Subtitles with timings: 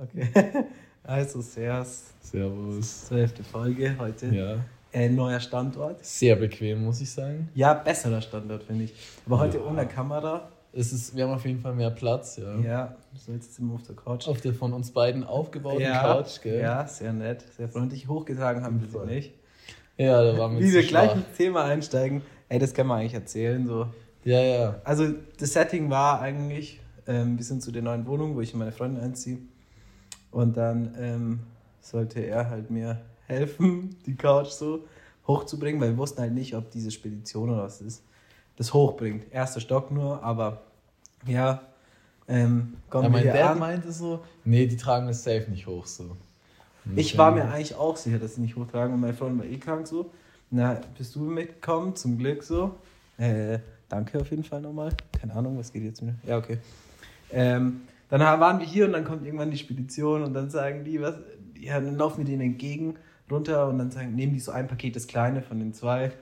[0.00, 0.28] Okay.
[1.04, 2.12] Also, Servus.
[2.20, 3.06] Servus.
[3.06, 4.26] Zwölfte Folge heute.
[4.26, 4.56] Ja.
[4.92, 6.04] Äh, neuer Standort.
[6.04, 7.48] Sehr bequem, muss ich sagen.
[7.54, 8.94] Ja, besserer Standort, finde ich.
[9.24, 10.50] Aber heute ohne Kamera.
[10.70, 12.58] Es ist, wir haben auf jeden Fall mehr Platz, ja.
[12.58, 14.28] Ja, so jetzt sind wir auf der Couch.
[14.28, 16.60] Auf der von uns beiden aufgebauten ja, Couch, gell?
[16.60, 18.06] Ja, sehr nett, sehr freundlich.
[18.06, 19.32] Hochgetragen haben wir sie nicht.
[19.96, 22.20] Ja, da waren wir Wie wir gleich ins Thema einsteigen,
[22.50, 23.66] ey, das kann man eigentlich erzählen.
[23.66, 23.86] So.
[24.24, 24.80] Ja, ja.
[24.84, 28.72] Also, das Setting war eigentlich, ähm, wir sind zu der neuen Wohnung, wo ich meine
[28.72, 29.38] Freundin einziehe.
[30.30, 31.40] Und dann ähm,
[31.80, 34.84] sollte er halt mir helfen, die Couch so
[35.26, 38.02] hochzubringen, weil wir wussten halt nicht, ob diese Spedition oder was ist,
[38.56, 39.32] das hochbringt.
[39.32, 40.62] Erster Stock nur, aber
[41.26, 41.62] ja,
[42.26, 43.58] ähm, kommen ja wir mein hier Dad an.
[43.58, 46.16] meinte so, nee, die tragen das safe nicht hoch so.
[46.84, 49.46] Und Ich war mir eigentlich auch sicher, dass sie nicht hochtragen und meine Freundin war
[49.46, 50.10] eh krank so.
[50.50, 52.74] Na, bist du mitgekommen, zum Glück so.
[53.18, 54.92] Äh, danke auf jeden Fall nochmal.
[55.20, 56.14] Keine Ahnung, was geht jetzt mit.
[56.26, 56.58] Ja, okay.
[57.30, 61.00] Ähm, dann waren wir hier und dann kommt irgendwann die Spedition und dann sagen die,
[61.00, 61.14] was,
[61.58, 62.96] ja, dann laufen wir denen entgegen
[63.30, 66.12] runter und dann sagen, nehmen die so ein Paket, das kleine von den zwei.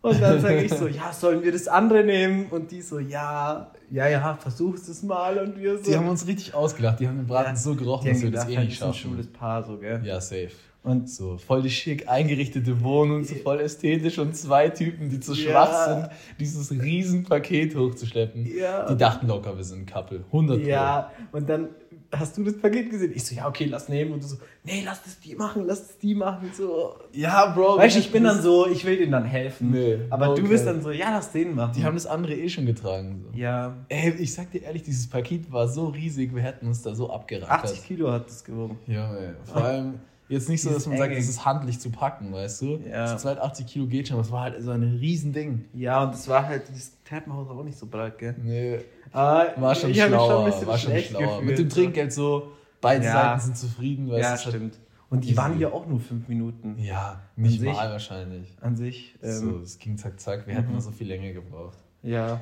[0.00, 2.46] Und dann sage ich so, ja, sollen wir das andere nehmen?
[2.50, 5.38] Und die so, ja, ja, ja, versuch's es mal.
[5.38, 5.84] Und wir so.
[5.84, 8.48] Die haben uns richtig ausgelacht, die haben den Braten Ja, so gerochen, dass wir das
[8.48, 9.10] eh halt, nicht das ist ein schaffen.
[9.12, 10.00] schwules Paar so, gell?
[10.04, 10.50] Ja, safe.
[10.84, 15.32] Und So, voll die schick eingerichtete Wohnung, so voll ästhetisch und zwei Typen, die zu
[15.34, 15.50] Ja.
[15.50, 16.08] schwach sind,
[16.40, 18.46] dieses riesen Paket hochzuschleppen.
[18.56, 18.86] Ja.
[18.88, 20.24] Die dachten locker, wir sind ein Couple.
[20.32, 20.68] 100 Pro.
[20.68, 21.68] Ja, und dann
[22.10, 23.12] hast du das Paket gesehen.
[23.14, 24.12] Ich so, ja, okay, lass nehmen.
[24.12, 26.50] Und du so, nee, lass das die machen, lass das die machen.
[26.52, 26.94] So.
[27.12, 27.78] Ja, Bro.
[27.78, 29.70] Weißt du, ich bin dann so, ich will denen dann helfen.
[29.70, 30.42] Nee, aber okay.
[30.42, 31.74] du bist dann so, ja, lass den machen.
[31.76, 33.24] Die haben das andere eh schon getragen.
[33.32, 33.38] So.
[33.38, 36.94] ja, Ey, ich sag dir ehrlich, dieses Paket war so riesig, wir hätten uns da
[36.94, 37.70] so abgerackert.
[37.70, 38.78] 80 Kilo hat das gewogen.
[38.86, 39.30] Ja, ey.
[39.44, 39.94] Vor allem
[40.32, 42.78] jetzt nicht so, dass man sagt, es ist handlich zu packen, weißt du?
[42.90, 43.06] Ja.
[43.06, 45.64] Zu zweit 80 Kilo geht schon, aber es war halt so ein Riesending.
[45.74, 48.34] Ja, und das war halt, das Treppenhaus auch nicht so breit, gell?
[48.42, 48.80] Nee,
[49.12, 51.22] Ah, war schon ich mich schlauer, ein bisschen war schon schlauer.
[51.40, 51.76] gefühlt, Mit dem so.
[51.76, 53.12] Trinkgeld so, beide Ja.
[53.12, 54.34] Seiten sind zufrieden, weißt Ja, du?
[54.34, 54.78] es hat- stimmt.
[55.10, 58.56] Und die waren hier auch nur fünf Minuten Ja, nicht sich- mal wahrscheinlich.
[58.62, 59.14] an sich.
[59.20, 60.76] so, Ähm, es ging zack, zack, wir hätten mhm.
[60.76, 61.76] noch so viel länger gebraucht.
[62.02, 62.40] ja.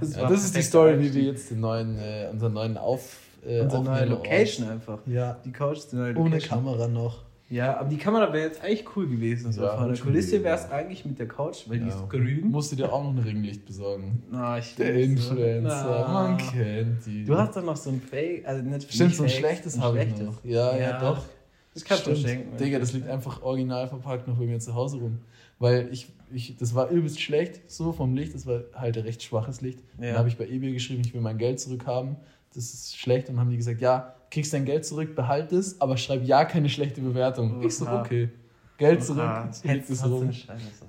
[0.00, 3.18] Das, Ja, das ist die Story, wie wir jetzt den neuen, äh, unseren neuen Auf,
[3.46, 4.98] äh, Unsere neue Location einfach.
[5.06, 6.48] Ja, Die Couch ist die neue ohne Location.
[6.64, 7.22] Kamera noch.
[7.48, 9.52] Ja, aber die Kamera wäre jetzt eigentlich cool gewesen.
[9.52, 9.62] So.
[9.62, 11.94] Ja, Von der Kulisse wäre es eigentlich mit der Couch, weil die Ja.
[11.94, 12.48] ist grün.
[12.50, 14.22] Musst du dir auch noch ein Ringlicht besorgen.
[14.30, 14.94] Na, ich Der.
[14.94, 16.12] Influencer, Na.
[16.12, 17.24] man kennt die.
[17.24, 20.18] Du hast doch noch so ein Fake, also nicht Stimmt, so ein schlechtes habe ich
[20.18, 20.44] noch.
[20.44, 21.24] Ja, ja, doch.
[21.72, 22.56] Das kannst du schenken.
[22.56, 25.18] Digga, das liegt einfach original verpackt noch bei mir zu Hause rum.
[25.58, 29.22] Weil ich, ich, das war übelst schlecht, so vom Licht, das war halt ein recht
[29.22, 29.80] schwaches Licht.
[30.00, 30.08] Ja.
[30.08, 32.16] Dann habe ich bei eBay geschrieben, ich will mein Geld zurückhaben.
[32.54, 33.28] Das ist schlecht.
[33.28, 36.44] Und dann haben die gesagt, ja, kriegst dein Geld zurück, behalt es, aber schreib ja
[36.44, 37.62] keine schlechte Bewertung.
[37.62, 38.30] Ich so, okay.
[38.78, 40.30] Geld zurück, Ah, hättest- es du rum.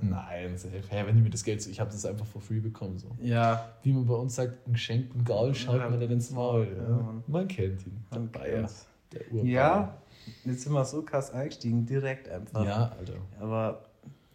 [0.02, 0.82] Nein, safe.
[0.90, 2.98] Hä, wenn die mir das Geld so, ich habe das einfach for free bekommen.
[2.98, 3.08] So.
[3.22, 5.90] Ja, Wie man bei uns sagt, ein geschenkten Gaul schaut Ja.
[5.90, 6.68] man dann ins Maul.
[6.76, 7.14] Ja, Ja.
[7.28, 8.04] Man kennt ihn.
[8.12, 8.56] Der Man Bayer.
[8.58, 8.88] kennt's.
[9.14, 9.46] Der Urbayer.
[9.54, 9.98] ja,
[10.44, 12.66] jetzt sind wir so krass eingestiegen, direkt einfach.
[12.66, 13.14] Ja, Alter.
[13.40, 13.84] Aber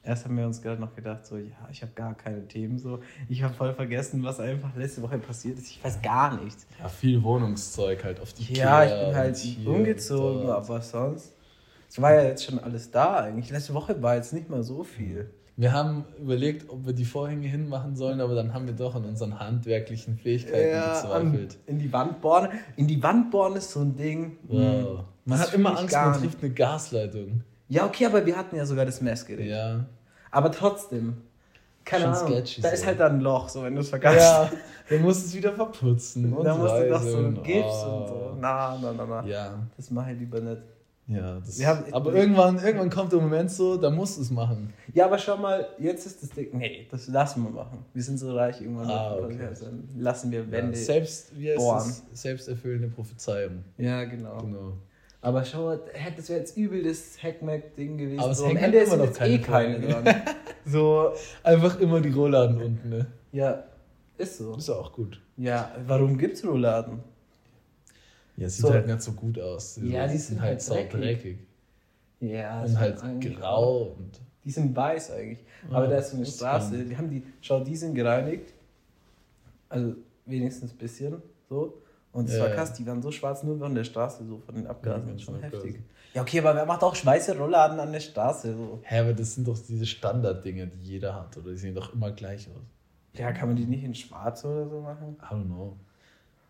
[0.03, 3.01] erst haben wir uns gerade noch gedacht, so, ja, ich habe gar keine Themen so.
[3.29, 5.69] Ich habe voll vergessen, was einfach letzte Woche passiert ist.
[5.69, 6.67] Ich weiß gar nichts.
[6.81, 11.35] Ja, viel Wohnungszeug halt auf die Ja, ich bin halt umgezogen, aber sonst.
[11.89, 13.51] Es war ja jetzt schon alles da eigentlich.
[13.51, 15.31] Letzte Woche war jetzt nicht mal so viel.
[15.57, 19.05] Wir haben überlegt, ob wir die Vorhänge hinmachen sollen, aber dann haben wir doch an
[19.05, 21.59] unseren handwerklichen Fähigkeiten an, gezweifelt.
[21.67, 22.49] in die Wand bohren.
[22.77, 24.39] In die Wand bohren ist so ein Ding.
[24.45, 24.61] Wow.
[24.61, 27.43] hm, Man das hat immer Angst, man trifft eine Gasleitung.
[27.73, 29.47] Ja, okay, aber wir hatten ja sogar das Messgerät.
[29.47, 29.85] Ja.
[30.31, 31.17] Aber trotzdem.
[31.85, 32.29] Keine Schon Ahnung.
[32.29, 32.75] sketchy da so.
[32.75, 34.19] ist halt dann ein Loch, so wenn du es vergasst.
[34.21, 34.51] Ja,
[34.89, 36.33] dann musst du es wieder verputzen.
[36.33, 37.43] Und da musst du doch so reiseln.
[37.43, 37.97] Gips Oh.
[37.97, 38.37] und so.
[38.41, 39.27] Na, na, na, na.
[39.27, 40.63] Ja, Das mache ich lieber nicht.
[41.09, 41.41] ja.
[41.41, 44.73] Das, haben- aber irgendwann, irgendwann kommt der Moment so, da musst du es machen.
[44.95, 46.51] Ja, aber schau mal, jetzt ist das Ding.
[46.57, 47.79] Nee, das lassen wir machen.
[47.95, 48.89] Wir sind so reich irgendwann.
[48.89, 49.47] Ah, okay.
[49.49, 49.67] also
[49.97, 50.79] lassen wir Wände.
[50.79, 51.93] Ja, selbst, heißt bohren.
[52.13, 53.65] Selbsterfüllende Prophezeiung.
[53.79, 54.39] Ja, genau.
[54.39, 54.73] Genau.
[55.23, 55.81] Aber schau mal,
[56.17, 58.21] das wäre jetzt übel das Hackmack-Ding gewesen.
[58.21, 60.23] Aber so, am Ende halt ist immer noch jetzt eh keine keine dran.
[60.67, 61.13] so,
[61.45, 63.07] Einfach immer die Rollladen unten, ne?
[63.31, 63.63] ja,
[64.19, 64.57] ist so.
[64.57, 65.21] Ist auch gut.
[65.37, 66.99] Ja, warum gibt's Rouladen?
[68.37, 68.73] Ja, sieht So.
[68.73, 69.79] halt nicht so gut aus.
[69.83, 70.91] Ja, die sind halt sau dreckig.
[71.01, 71.39] dreckig.
[72.21, 73.01] Ja, Und halt
[73.39, 74.21] grau und.
[74.45, 75.45] Die sind weiß eigentlich.
[75.71, 78.53] Ja, Aber da ist so eine Straße, die haben die, schau, die sind gereinigt.
[79.69, 79.95] Also
[80.27, 81.82] wenigstens ein bisschen so.
[82.13, 84.55] Und es Ja, war krass, die waren so schwarz nur von der Straße, so von
[84.55, 85.17] den Abgasen.
[85.17, 85.61] Ja, schon heftig.
[85.61, 85.85] Abgasen.
[86.15, 88.55] Ja, okay, aber wer macht auch weiße Rollladen an der Straße?
[88.55, 88.81] So?
[88.83, 91.51] Hä, aber das sind doch diese Standarddinger, die jeder hat, oder?
[91.53, 92.61] Die sehen doch immer gleich aus.
[93.15, 95.17] Ja, kann man die nicht in schwarz oder so machen?
[95.23, 95.77] I don't know.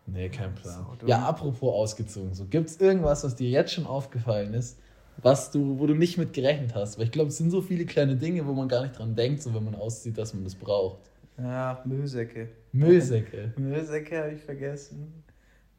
[0.05, 0.85] Nee, kein Plan.
[0.99, 2.33] So ja, apropos ausgezogen.
[2.33, 4.79] So, Gibt es irgendwas, was dir jetzt schon aufgefallen ist,
[5.21, 6.97] was du, wo du nicht mit gerechnet hast?
[6.97, 9.41] Weil ich glaube, es sind so viele kleine Dinge, wo man gar nicht dran denkt,
[9.41, 10.99] so wenn man aussieht, dass man das braucht.
[11.37, 12.49] Ja, Müllsäcke.
[12.73, 13.53] Müllsäcke.
[13.57, 15.22] Müllsäcke habe ich vergessen.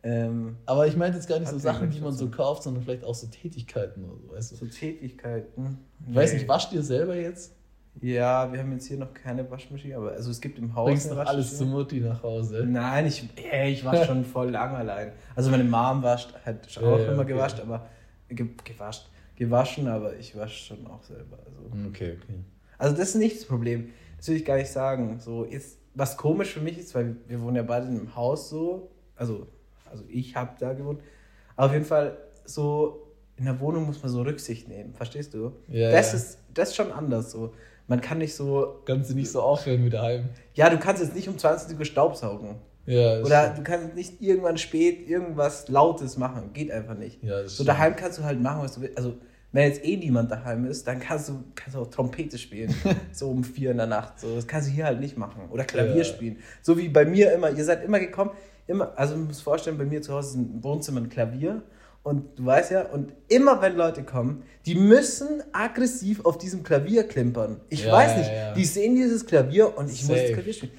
[0.04, 3.04] Ähm, Aber ich meinte jetzt gar nicht so Sachen, die man so kauft, sondern vielleicht
[3.04, 4.56] auch so Tätigkeiten oder so, weißt du?
[4.56, 5.78] so Tätigkeiten.
[6.06, 7.56] Ich weiß nicht, wascht ihr selber jetzt?
[8.02, 11.10] Ja, wir haben jetzt hier noch keine Waschmaschine, aber also es gibt im Haus Bringst
[11.10, 11.64] doch alles zu.
[11.64, 12.66] Mutti nach Hause.
[12.66, 15.12] Nein, ich, ey, ich wasche schon voll lang allein.
[15.34, 17.32] Also meine Mom wascht, hat auch ja, immer okay.
[17.32, 17.86] gewascht, aber
[18.28, 21.38] ge, gewascht, gewaschen, aber ich wasche schon auch selber.
[21.46, 21.88] Also.
[21.88, 22.40] Okay, okay.
[22.78, 23.90] also das ist nicht das Problem.
[24.18, 25.20] Das will ich gar nicht sagen.
[25.20, 28.50] So ist was komisch für mich ist, weil wir wohnen ja beide in einem Haus
[28.50, 29.46] so, also
[29.94, 31.00] also ich habe da gewohnt.
[31.56, 33.00] Aber auf jeden Fall so
[33.36, 35.52] in der Wohnung muss man so Rücksicht nehmen, verstehst du?
[35.68, 36.18] Ja, das ja.
[36.18, 37.52] ist das ist schon anders so.
[37.86, 40.28] Man kann nicht so Kannst du nicht so aufhören mit daheim?
[40.54, 42.56] ja, du kannst jetzt nicht um 20 Uhr Staubsaugen.
[42.86, 43.58] Ja, Oder stimmt.
[43.58, 46.50] du kannst nicht irgendwann spät irgendwas Lautes machen.
[46.52, 47.22] Geht einfach nicht.
[47.22, 47.68] Ja, so stimmt.
[47.70, 48.96] daheim kannst du halt machen, was du willst.
[48.98, 49.14] Also,
[49.52, 52.74] wenn jetzt eh niemand daheim ist, dann kannst du, kannst du auch Trompete spielen.
[53.12, 54.20] so um vier in der Nacht.
[54.20, 55.48] So, das kannst du hier halt nicht machen.
[55.50, 56.04] Oder Klavier Ja.
[56.04, 56.38] spielen.
[56.60, 57.50] So wie bei mir immer.
[57.50, 58.32] Ihr seid immer gekommen.
[58.66, 61.62] Immer, also, du musst vorstellen, bei mir zu Hause ist ein Wohnzimmer ein Klavier.
[62.02, 67.04] Und du weißt ja, und immer wenn Leute kommen, die müssen aggressiv auf diesem Klavier
[67.08, 67.60] klimpern.
[67.70, 68.30] Ich Ja, weiß ja, nicht.
[68.30, 68.52] ja.
[68.54, 70.32] Die sehen dieses Klavier und ich muss das Safe.
[70.34, 70.72] Klavier spielen.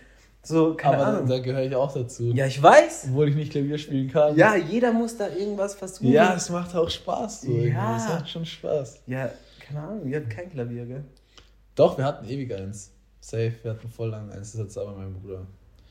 [0.43, 1.27] So, keine Aber Ahnung.
[1.27, 2.25] da gehöre ich auch dazu.
[2.25, 3.05] Ja, ich weiß.
[3.09, 4.35] Obwohl ich nicht Klavier spielen kann.
[4.35, 6.11] Ja, jeder muss da irgendwas versuchen.
[6.11, 7.41] Ja, es macht auch Spaß.
[7.41, 7.51] So.
[7.51, 7.97] Ja.
[7.97, 9.01] Es macht schon Spaß.
[9.07, 9.31] Ja,
[9.67, 11.03] keine Ahnung, ihr habt kein Klavier, gell?
[11.73, 12.91] Doch, wir hatten ewig eins.
[13.19, 14.51] Safe, wir hatten voll lang eins.
[14.51, 15.47] Das jetzt aber mein Bruder.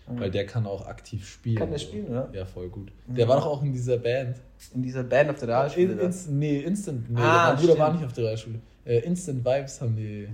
[0.06, 1.54] Weil der kann auch aktiv spielen.
[1.54, 1.58] Mhm.
[1.58, 2.28] Kann der spielen, oder?
[2.32, 2.92] Ja, voll gut.
[3.06, 4.36] Der war doch auch in dieser Band.
[4.74, 5.92] In dieser Band auf der Realschule.
[5.92, 6.04] In, da.
[6.04, 7.10] ins, nee, Instant.
[7.10, 8.60] Nee, Ah, mein Bruder war nicht auf der Realschule.
[8.84, 10.28] Äh, Instant Vibes haben die.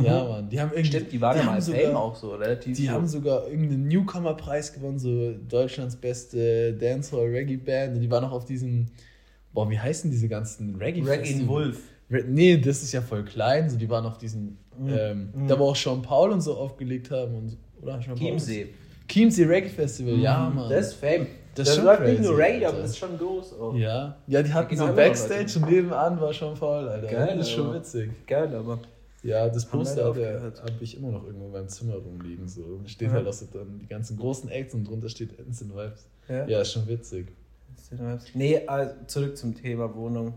[0.00, 0.48] Ja, Mann.
[0.48, 0.80] Die haben irgendwie.
[0.80, 0.92] Mhm.
[0.92, 2.76] Stimmt, die waren ja haben mal sogar, Fame auch so, relativ.
[2.76, 2.92] Die so.
[2.92, 7.94] haben sogar irgendeinen Newcomer-Preis gewonnen, so Deutschlands beste Dancehall-Reggae-Band.
[7.94, 8.86] Und die waren auch auf diesem.
[9.52, 11.80] Boah, wie heißen diese ganzen reggae Reggae Wolf.
[12.08, 13.68] Nee, das ist ja voll klein.
[13.68, 14.58] So, die waren auf diesen.
[14.78, 14.88] Mhm.
[14.88, 15.48] Ähm, Mhm.
[15.48, 17.34] Da wo auch Sean Paul und so aufgelegt haben.
[17.34, 17.98] Und, oder?
[18.00, 18.68] Chiemsee.
[19.08, 20.68] Chiemsee Reggae Festival, ja, Mann.
[20.70, 21.26] Das ist Fame.
[21.54, 23.74] Das Das, ist schon läuft nicht nur Reggae, aber das ist schon groß auch.
[23.74, 24.16] ja.
[24.26, 27.06] ja, die hatten so Backstage und nebenan war Sean Paul, Alter.
[27.08, 28.10] Geil, das ist schon witzig.
[28.26, 28.78] Geil, aber.
[29.24, 32.46] Ja, das Poster habe hab ich immer noch irgendwo in meinem Zimmer rumliegen.
[32.46, 32.78] So.
[32.82, 33.14] Da steht Ja.
[33.14, 36.06] halt auch so dann die ganzen großen Acts und drunter steht Instant Vibes.
[36.28, 36.46] Ja.
[36.46, 37.26] Ja, ist schon witzig.
[38.34, 40.34] Nee, also zurück zum Thema Wohnung.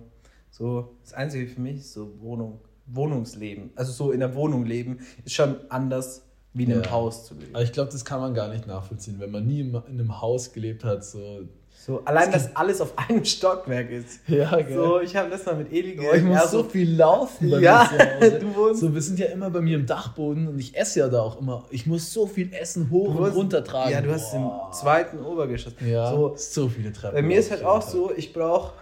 [0.50, 3.70] So, das Einzige für mich ist so Wohnung, Wohnungsleben.
[3.76, 6.24] Also so in der Wohnung leben ist schon anders
[6.54, 6.92] wie in einem Ja.
[6.92, 7.54] Haus zu leben.
[7.56, 10.22] Aber ich glaube, das kann man gar nicht nachvollziehen, wenn man nie in in einem
[10.22, 11.04] Haus gelebt hat.
[11.06, 11.42] So.
[11.84, 14.20] So, allein, dass alles auf einem Stockwerk ist.
[14.28, 14.76] Ja, gell.
[14.76, 17.60] So, ich habe das mal mit Eli Oh, ich muss ja, so viel laufen bei
[17.60, 17.90] Ja,
[18.20, 21.00] mir du wohnst- So, wir sind ja immer bei mir im Dachboden und ich esse
[21.00, 21.66] ja da auch immer.
[21.72, 23.92] Ich muss so viel Essen hoch Du und hast- runter tragen.
[23.94, 24.68] Ja, du hast Boah.
[24.68, 25.74] im zweiten Obergeschoss.
[25.84, 27.16] Ja, So, so, viele Treppen.
[27.16, 28.74] bei mir ist halt auch so, ich brauche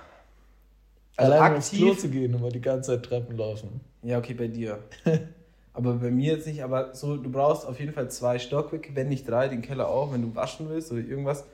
[1.15, 2.01] also Allein aufs Klo aktiv.
[2.01, 3.79] zu gehen und mal die ganze Zeit Treppen laufen.
[4.03, 4.79] Ja, okay, bei dir.
[5.73, 9.09] aber bei mir jetzt nicht, aber so, du brauchst auf jeden Fall zwei Stockwerke, wenn
[9.09, 11.45] nicht drei, den Keller auch, wenn du waschen willst oder irgendwas.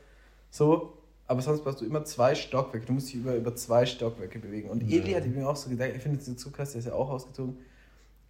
[0.49, 0.93] So,
[1.27, 2.85] aber sonst brauchst du immer zwei Stockwerke.
[2.85, 4.69] Du musst dich über, über zwei Stockwerke bewegen.
[4.69, 5.01] Und Ja.
[5.01, 7.09] Eli hat mir auch so gedacht, ich finde jetzt so krass, der ist ja auch
[7.09, 7.57] ausgezogen.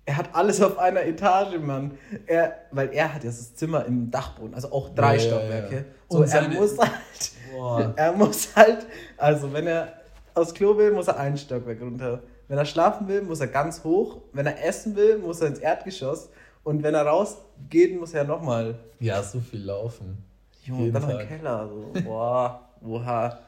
[0.07, 1.97] Er hat alles auf einer Etage, Mann.
[2.27, 5.75] Er, weil er hat ja das Zimmer im Dachboden, also auch drei Ja, ja, Stockwerke.
[5.75, 5.83] ja.
[6.09, 7.93] So, Und er muss halt, Boah.
[7.97, 8.85] er muss halt,
[9.17, 9.93] also wenn er
[10.35, 12.21] aufs Klo will, muss er einen Stockwerk runter.
[12.47, 14.21] Wenn er schlafen will, muss er ganz hoch.
[14.33, 16.29] Wenn er essen will, muss er ins Erdgeschoss.
[16.63, 18.79] Und wenn er rausgeht, muss er nochmal.
[18.99, 20.17] Ja, so viel laufen.
[20.63, 21.27] Junge, dann noch im Tag.
[21.27, 21.69] Keller.
[21.69, 22.01] So.
[22.03, 23.39] Boah, oha.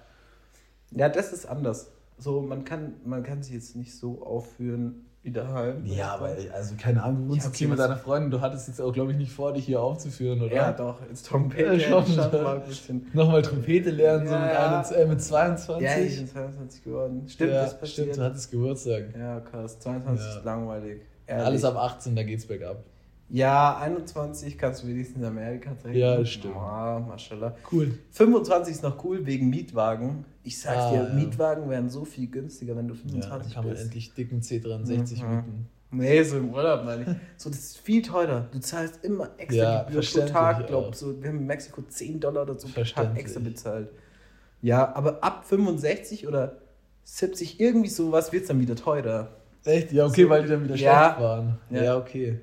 [0.91, 1.91] Ja, das ist anders.
[2.17, 5.85] So, man kann, man kann sich jetzt nicht so aufführen wie daheim.
[5.85, 8.67] Ja, aber also keine Ahnung, du wohnst Ja, okay, hier mit deiner Freundin, du hattest
[8.69, 10.53] jetzt auch, glaube ich, nicht vor, dich hier aufzuführen, oder?
[10.55, 11.73] Ja, doch, jetzt Trompete.
[11.75, 12.15] Ja, schon.
[12.15, 13.05] mal ein bisschen.
[13.13, 14.67] Nochmal Trompete lernen, so Ja, mit, ja.
[14.67, 15.83] 21, äh, mit 22.
[15.87, 17.23] Ja, ich bin 22 geworden.
[17.27, 17.89] Stimmt, ja, das passiert.
[18.07, 19.03] stimmt, du hattest Geburtstag.
[19.17, 19.79] Ja, krass.
[19.79, 20.37] 22 Ja.
[20.37, 21.01] ist langweilig.
[21.27, 21.45] Ehrlich.
[21.45, 22.83] Alles ab 18, da geht's bergab.
[23.29, 25.97] Ja, 21 kannst du wenigstens in Amerika zeigen.
[25.97, 26.55] Ja, stimmt.
[26.55, 27.53] Ah, mashallah.
[27.69, 27.93] Cool.
[28.11, 30.23] 25 ist noch cool wegen Mietwagen.
[30.47, 31.13] Ich sag's Ah, dir, ja.
[31.13, 33.83] Mietwagen wären so viel günstiger, wenn du Ja, dann 25 kann man bist.
[33.83, 35.35] endlich dicken C63 Mhm.
[35.35, 35.67] mieten.
[35.91, 37.07] Nee, so im Urlaub meine ich.
[37.35, 38.47] So, das ist viel teurer.
[38.51, 40.67] Du zahlst immer extra Ja, Gebühr pro Tag.
[40.67, 43.89] Glaub, so, wir haben in Mexiko 10 Dollar oder so pro Tag extra bezahlt.
[44.61, 46.57] Ja, aber ab 65 oder
[47.03, 49.29] 70, irgendwie sowas wird es dann wieder teurer.
[49.65, 49.91] Echt?
[49.91, 51.09] Ja, okay, weil die dann wieder Ja.
[51.15, 51.57] schlecht waren.
[51.69, 51.83] Ja.
[51.83, 52.39] Ja, okay.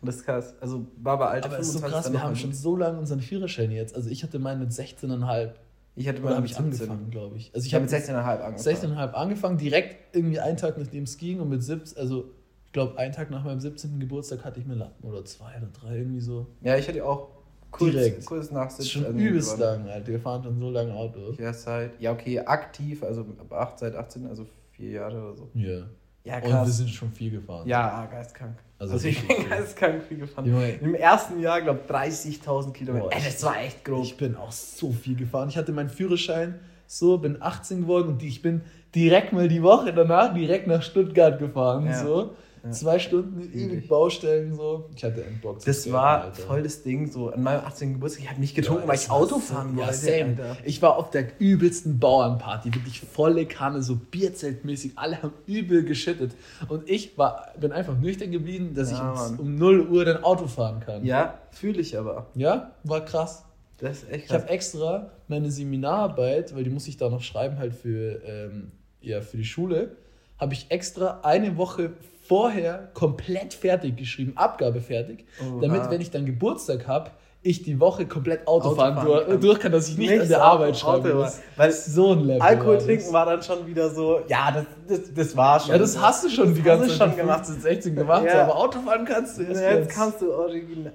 [0.00, 0.54] Und das ist krass.
[0.60, 3.70] Also, Baba, Alter, Aber es ist so krass, wir haben schon so lange unseren Führerschein
[3.70, 3.94] jetzt.
[3.94, 5.52] Also ich hatte meinen mit 16,5.
[5.96, 6.72] Ich hatte mal mit ich 17.
[6.90, 7.52] angefangen, glaube ich.
[7.54, 8.56] Also Ich ich habe mit 16,5 angefangen.
[8.58, 12.30] 16,5 angefangen, direkt irgendwie einen Tag nachdem es ging und mit 17, also
[12.64, 14.00] ich glaube einen Tag nach meinem 17.
[14.00, 16.46] Geburtstag hatte ich mir Lappen oder zwei oder drei irgendwie so.
[16.62, 17.28] Ja, ich hatte auch
[17.70, 18.26] kurz, Direkt.
[18.26, 19.02] kurz nach Das ist 17.
[19.04, 20.08] schon übelst lang, Alter.
[20.08, 21.32] Wir fahren schon so lange Auto.
[21.38, 25.50] Ja, seit, ja, okay, aktiv, also ab 8, seit 18, also vier Jahre oder so.
[25.54, 25.84] Ja.
[26.24, 26.76] Ja, Und wir krass.
[26.78, 27.68] sind schon viel gefahren.
[27.68, 28.56] Ja, geistkrank.
[28.78, 30.46] Also Also, ich bin geistkrank viel gefahren.
[30.46, 30.70] Junge.
[30.72, 33.08] Im ersten Jahr, glaube ich, 30.000 Kilometer.
[33.10, 34.02] Ey, das war echt grob.
[34.04, 35.48] Ich bin auch so viel gefahren.
[35.50, 38.62] Ich hatte meinen Führerschein so, bin 18 geworden und ich bin
[38.94, 41.86] direkt mal die Woche danach direkt nach Stuttgart gefahren.
[41.86, 42.02] Ja.
[42.04, 42.34] So.
[42.64, 42.70] Ja.
[42.70, 43.88] Zwei Stunden, ewig.
[43.88, 44.88] Baustellen so.
[44.96, 45.60] Ich hatte Endbock.
[45.60, 46.42] zu Das skaten, war Alter.
[46.42, 47.92] voll das Ding, so an meinem 18.
[47.94, 48.22] Geburtstag.
[48.24, 49.94] Ich habe nicht getrunken, Ja, weil ich Auto fahren ja, wollte.
[49.98, 50.30] same.
[50.30, 50.56] Alter.
[50.64, 54.92] Ich war auf der übelsten Bauernparty, wirklich volle Kanne, so Bierzeltmäßig.
[54.96, 56.32] Alle haben übel geschüttet.
[56.68, 60.24] Und ich war, bin einfach nüchtern geblieben, dass Ja, ich um, um 0 Uhr dann
[60.24, 61.04] Auto fahren kann.
[61.04, 62.26] Ja, fühle ich aber.
[62.34, 63.44] Ja, war krass.
[63.78, 67.58] Das ist echt Ich habe extra meine Seminararbeit, weil die muss ich da noch schreiben,
[67.58, 69.96] halt für, ähm, ja, für die Schule,
[70.38, 71.90] habe ich extra eine Woche
[72.26, 75.60] vorher komplett fertig geschrieben, Abgabe fertig, Oha.
[75.60, 77.10] damit, wenn ich dann Geburtstag habe,
[77.46, 79.40] ich die Woche komplett Auto, Auto fahren, fahren durch, kann.
[79.40, 81.40] durch kann, dass ich nicht, an der Arbeit schreiben Auto, muss.
[81.56, 85.14] weil so ein Level Alkohol war trinken war dann schon wieder so, ja, das, das,
[85.14, 85.70] das war schon.
[85.72, 87.44] Ja, das hast du schon das die ganze Zeit schon gemacht.
[87.44, 88.44] 15, 16 gemacht, Ja.
[88.44, 89.88] aber Autofahren kannst du erst Jetzt, jetzt.
[89.94, 90.32] kannst du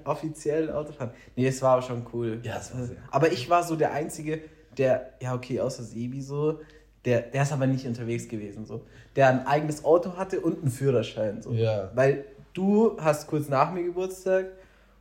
[0.05, 1.11] offiziell Auto fahren.
[1.35, 2.39] Nee, es war schon cool.
[2.41, 4.41] Ja, es war sehr Aber ich war so der Einzige,
[4.75, 6.59] der, ja okay, außer Sebi so,
[7.05, 8.81] der, der ist aber nicht unterwegs gewesen, so.
[9.15, 11.51] Der ein eigenes Auto hatte und einen Führerschein, so.
[11.51, 11.89] Ja.
[11.95, 14.45] Weil du hast kurz nach mir Geburtstag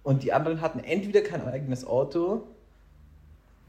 [0.02, 2.42] und die anderen hatten entweder kein eigenes Auto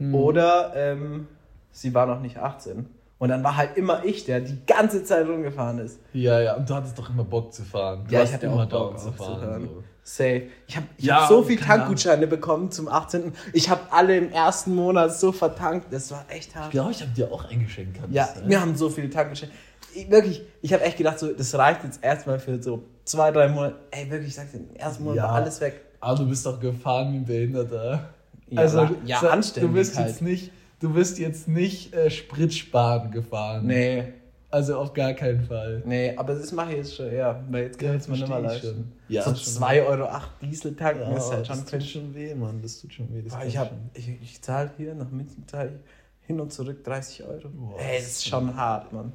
[0.00, 0.14] Hm.
[0.14, 1.28] oder ähm,
[1.70, 2.86] sie war noch nicht 18.
[3.18, 6.00] Und dann war halt immer ich, der die ganze Zeit rumgefahren ist.
[6.14, 8.06] Ja, ja, und du hattest doch immer Bock zu fahren.
[8.08, 9.68] Du Ja, ich hatte immer auch Bock down zu fahren.
[9.68, 9.82] So.
[10.16, 10.42] Safe.
[10.66, 11.56] Ich habe Ja, hab so viel.
[11.58, 13.32] Tankgutscheine bekommen zum 18.
[13.52, 15.86] Ich habe alle im ersten Monat so vertankt.
[15.92, 16.66] Das war echt hart.
[16.66, 17.96] Ich glaube, ich habe dir auch eingeschenkt.
[18.10, 18.48] Ja, sein?
[18.48, 19.52] wir haben so viele Tankgutscheine.
[19.94, 23.48] Ich, wirklich, ich habe echt gedacht, so, das reicht jetzt erstmal für so zwei, drei
[23.48, 23.76] Monate.
[23.92, 25.22] Ey, wirklich, ich sag's dir, im ersten Monat Ja.
[25.24, 25.80] war alles weg.
[26.00, 28.10] Aber du bist doch gefahren wie ein Behinderter.
[28.48, 30.08] Ja, ja, sa- anständig Du bist halt.
[30.08, 30.50] jetzt nicht,
[30.80, 33.66] du bist jetzt nicht äh, Spritsparen gefahren.
[33.66, 34.12] Nee,
[34.52, 35.82] Also auf gar keinen Fall.
[35.86, 37.40] nee, aber das mache ich jetzt schon, ja.
[37.50, 38.66] Weil jetzt kann Ja, ich es mir nicht ich leisten.
[38.66, 38.92] schon.
[39.08, 39.62] Ja, so schon.
[39.62, 40.08] 2,08 Euro
[40.42, 42.60] Diesel tanken ist halt schon das tut schon weh, Mann.
[42.62, 43.22] Das tut schon weh.
[43.22, 43.78] Das ich, hab, schon.
[43.94, 45.44] ich, ich zahle hier nach München
[46.22, 47.48] hin und zurück 30 Euro.
[47.48, 49.12] Boah, Ey, das ist schon hart, Mann.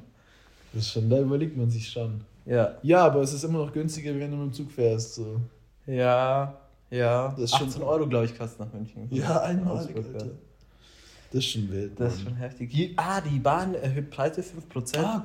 [0.72, 2.22] Das ist schon, da überlegt man sich schon.
[2.46, 2.74] Ja.
[2.82, 5.16] Ja, aber es ist immer noch günstiger, wenn du mit dem Zug fährst.
[5.16, 5.40] So.
[5.86, 6.54] Ja,
[6.90, 7.28] ja.
[7.30, 9.06] Das ist schon- 18 Euro, glaube ich, kostet nach München.
[9.10, 10.26] Ja, einmalig, Alter.
[11.36, 12.00] Das ist schon wild.
[12.00, 12.70] Das ist schon heftig.
[12.70, 14.96] Die, ah, die Bahn erhöht Preise 5%.
[14.98, 15.22] Ah,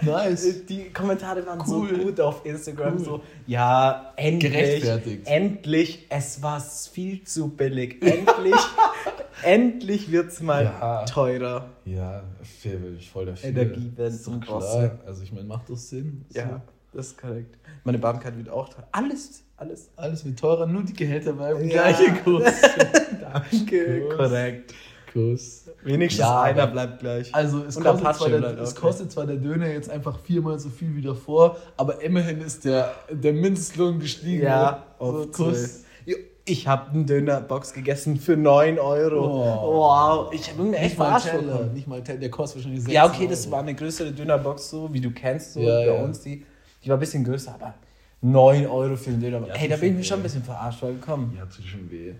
[0.02, 0.64] nice.
[0.66, 1.88] Die Kommentare waren Cool.
[1.88, 2.94] so gut auf Instagram.
[2.98, 3.04] Cool.
[3.04, 4.52] So, ja, endlich.
[4.52, 5.26] Gerechtfertigt.
[5.26, 6.06] Endlich.
[6.10, 8.00] Es war viel zu billig.
[8.02, 8.54] Endlich.
[9.42, 11.04] endlich wird es mal Ja.
[11.06, 11.70] teurer.
[11.86, 13.48] Ja, fair will ich voll dafür.
[13.48, 14.98] Energiewende Das doch und klar.
[15.04, 16.24] Also ich meine, macht doch Sinn.
[16.28, 16.38] So.
[16.38, 17.58] Ja, das ist korrekt.
[17.82, 18.86] Meine Bahnkarte wird auch teurer.
[18.92, 19.90] Alles, alles.
[19.96, 21.90] Alles wird teurer, nur die Gehälter bleiben Ja.
[21.90, 22.44] gleiche Kurs.
[23.20, 24.02] Danke.
[24.06, 24.16] Kurs.
[24.16, 24.72] Korrekt.
[25.12, 25.66] Kurs.
[25.84, 27.34] Wenigstens Ja, einer bleibt gleich.
[27.34, 30.58] Also es Und kostet, zwar der, bleibt es kostet zwar der Döner jetzt einfach viermal
[30.58, 34.42] so viel wie davor, aber immerhin ist der, der Mindestlohn gestiegen.
[34.44, 35.36] Ja, so, auf Kuss.
[35.56, 35.84] 12.
[36.06, 39.26] Jo, Ich habe eine Dönerbox gegessen für 9 Euro.
[39.26, 39.78] Oh.
[39.78, 41.72] Wow, ich habe mir echt bekommen.
[41.74, 43.52] nicht mal Teller, der kostet wahrscheinlich 16 Ja, okay, das Euro.
[43.52, 46.02] war eine größere Dönerbox, so wie du kennst, so Ja, bei ja.
[46.02, 46.20] uns.
[46.20, 46.44] Die,
[46.84, 47.74] die war ein bisschen größer, aber
[48.22, 49.46] 9 Euro für einen Döner.
[49.48, 51.32] Ja, Ey, da bin ich schon mir schon ein bisschen verarscht vorgekommen.
[51.36, 52.14] Ja, tut schon weh.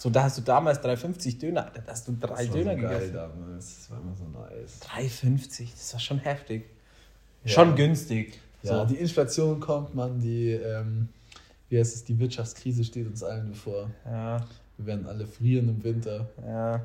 [0.00, 2.80] So, da hast du damals 3,50 Döner, da hast du drei Das war Döner so
[2.82, 3.14] geil gegessen.
[3.14, 3.76] damals.
[3.76, 4.80] Das war immer so nice.
[4.82, 6.64] 3,50, das war schon heftig.
[7.44, 7.50] Ja.
[7.50, 8.38] Schon günstig.
[8.62, 8.84] Ja, So.
[8.86, 11.08] die Inflation kommt, man, die, ähm,
[11.68, 13.90] wie heißt es, die Wirtschaftskrise steht uns allen bevor.
[14.06, 14.38] Ja,
[14.76, 16.28] Wir werden alle frieren im Winter.
[16.46, 16.80] ja.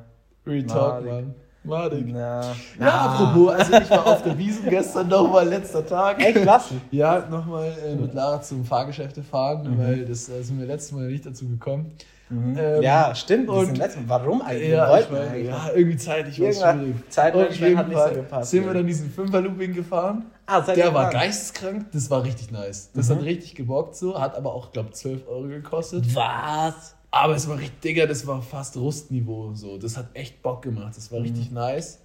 [0.46, 1.06] Retalk.
[1.06, 1.34] Mann.
[1.62, 2.08] Madig.
[2.08, 6.20] Ja, apropos, also ich war auf der Wiesn gestern nochmal, letzter Tag.
[6.22, 6.70] Echt, was?
[6.90, 9.78] Ja, nochmal äh, mit Lara zum Fahrgeschäfte fahren, Mhm.
[9.78, 11.92] weil das äh, sind wir letztes Mal nicht dazu gekommen.
[12.30, 12.56] Mhm.
[12.58, 13.48] Ähm, ja, stimmt.
[13.48, 13.80] und-.
[14.08, 14.70] Warum eigentlich?
[14.70, 16.94] Ja, Wollten ich meine, eigentlich ja, irgendwie zeitlich war es schwierig.
[17.10, 18.66] Zeitmanagement hat nicht so gepasst, sind ja.
[18.68, 20.24] wir dann diesen Fünfer-Looping gefahren.
[20.46, 22.90] Ah, Der war geisteskrank, das war richtig nice.
[22.94, 23.14] Das Mhm.
[23.16, 26.04] hat richtig gebockt so, hat aber auch, glaube 12 Euro gekostet.
[26.14, 26.94] Was?
[27.10, 29.78] Aber es war richtig, Digga, das war fast Rustniveau so.
[29.78, 31.26] Das hat echt Bock gemacht, das war Mhm.
[31.26, 31.98] richtig nice.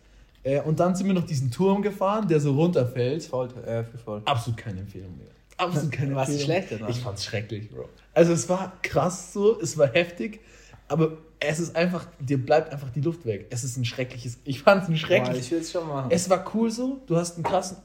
[0.43, 3.23] Äh, und dann sind wir noch diesen Turm gefahren, der so runterfällt.
[3.23, 3.83] Voll, äh.
[4.25, 5.27] Absolut keine Empfehlung mehr.
[5.57, 6.45] Absolut keine War's Empfehlung.
[6.45, 6.89] schlecht, oder?
[6.89, 7.89] Ich fand's schrecklich, Bro.
[8.19, 10.41] Also es war krass so, es war heftig,
[10.89, 13.47] aber es ist einfach, dir bleibt einfach die Luft weg.
[13.49, 15.45] Es ist ein schreckliches, ich fand's ein Boah, schreckliches.
[15.45, 16.11] ich will es schon machen.
[16.11, 17.77] Es war cool so, du hast einen krassen,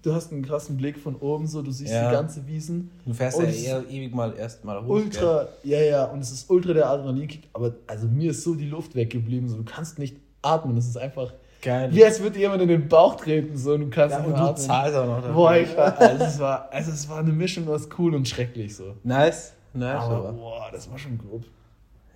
[0.00, 2.08] du hast einen krassen Blick von oben so, du siehst Ja.
[2.08, 2.90] die ganze Wiesen.
[3.04, 4.88] du fährst ja es eher ewig mal erst mal hoch.
[4.88, 8.66] Ultra, ja, ja, und es ist ultra der Adrenalinkick, aber also mir ist so die
[8.68, 11.90] Luft weggeblieben, so du kannst nicht atmen, das ist einfach, Geil.
[12.04, 14.54] als würde dir jemand in den Bauch treten, so und du kannst Ja, und du
[14.60, 15.32] zahlst auch noch dafür.
[15.34, 18.74] Boah, ich war, also es war, also es war eine Mischung aus cool und schrecklich
[18.74, 18.94] so.
[19.04, 19.52] Nice.
[19.74, 20.02] Nice.
[20.02, 21.44] Aber Aber, boah, das war schon grob.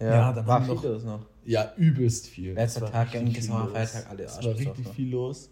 [0.01, 1.21] ja, ja, dann war viel noch- los noch.
[1.47, 2.55] Ja, übelst viel.
[2.55, 3.73] Letzter Es Tag, los.
[3.73, 5.51] Freitag, alle Es war richtig viel los.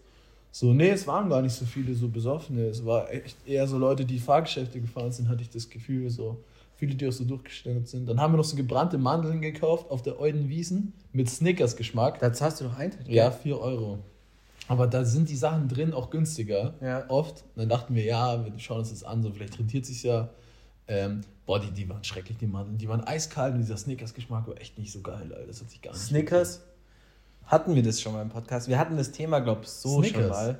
[0.51, 2.65] So, nee, es waren gar nicht so viele so Besoffene.
[2.65, 6.09] Es war echt eher so Leute, die Fahrgeschäfte gefahren sind, hatte ich das Gefühl.
[6.09, 6.37] So
[6.75, 8.07] viele, die auch so durchgestellt sind.
[8.07, 12.19] Dann haben wir noch so gebrannte Mandeln gekauft auf der Euden Wiesen mit Snickers-Geschmack.
[12.19, 13.07] Da zahlst du doch Eintritt.
[13.07, 13.99] Ja, 4 Euro.
[14.67, 16.73] Aber da sind die Sachen drin auch günstiger.
[16.81, 17.09] Ja.
[17.09, 17.43] Oft.
[17.55, 20.29] Und dann dachten wir, ja, wir schauen uns das an, so vielleicht rentiert sich ja.
[20.87, 22.77] Ähm, boah, die, die waren schrecklich, die Mandeln.
[22.77, 25.47] Die waren eiskalt und dieser Snickers-Geschmack war echt nicht so geil, Alter.
[25.47, 26.01] Das hat sich gar nicht.
[26.01, 26.61] Snickers,
[27.45, 28.67] hatten wir das schon mal im Podcast?
[28.67, 30.21] Wir hatten das Thema, glaube ich, so Snickers.
[30.21, 30.59] schon mal.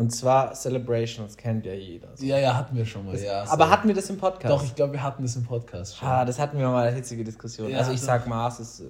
[0.00, 2.08] Und zwar Celebrations, kennt ja jeder.
[2.16, 2.24] So.
[2.24, 3.18] Ja, ja, hatten wir schon mal.
[3.18, 3.70] ja, Aber so.
[3.70, 4.50] hatten wir das im Podcast?
[4.50, 6.08] Doch, ich glaube, wir hatten das im Podcast schon.
[6.08, 7.70] Ah, das hatten wir mal eine hitzige Diskussion.
[7.70, 8.84] Ja, also ich sag, Mars ist äh,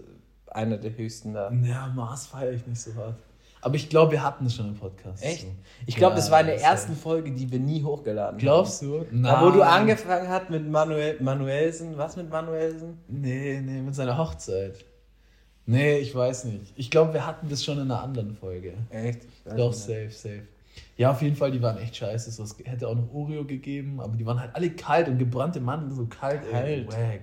[0.53, 1.51] einer der höchsten da.
[1.51, 3.17] Ja, Mars feiere ich nicht so hart.
[3.61, 5.23] Aber ich glaube, wir hatten es schon im Podcast.
[5.25, 5.43] Echt?
[5.43, 5.49] So.
[5.87, 9.07] Ich glaube, Ja, das war in der ersten Folge, die wir nie hochgeladen Glaubst haben.
[9.11, 9.23] du?
[9.23, 11.99] Da, wo du angefangen hast mit Manuel, Manuelsen.
[11.99, 12.99] Was mit Manuelsen?
[13.09, 14.77] Nee, nee, mit seiner Hochzeit.
[15.67, 16.73] Nee, ich weiß nicht.
[16.77, 18.75] Ich glaube, wir hatten das schon in einer anderen Folge.
[18.91, 19.23] Echt?
[19.57, 19.79] Doch, nicht.
[19.81, 20.43] safe, safe.
[20.97, 22.31] Ja, auf jeden Fall, die waren echt scheiße.
[22.31, 25.61] So, es hätte auch noch Oreo gegeben, aber die waren halt alle kalt und gebrannte
[25.61, 26.43] Mandeln so kalt.
[26.51, 26.89] Kalt.
[26.89, 27.21] wack.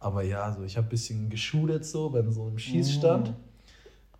[0.00, 3.30] Aber ja, so, ich habe ein bisschen geschudert so bei so einem Schießstand.
[3.30, 3.34] Mm.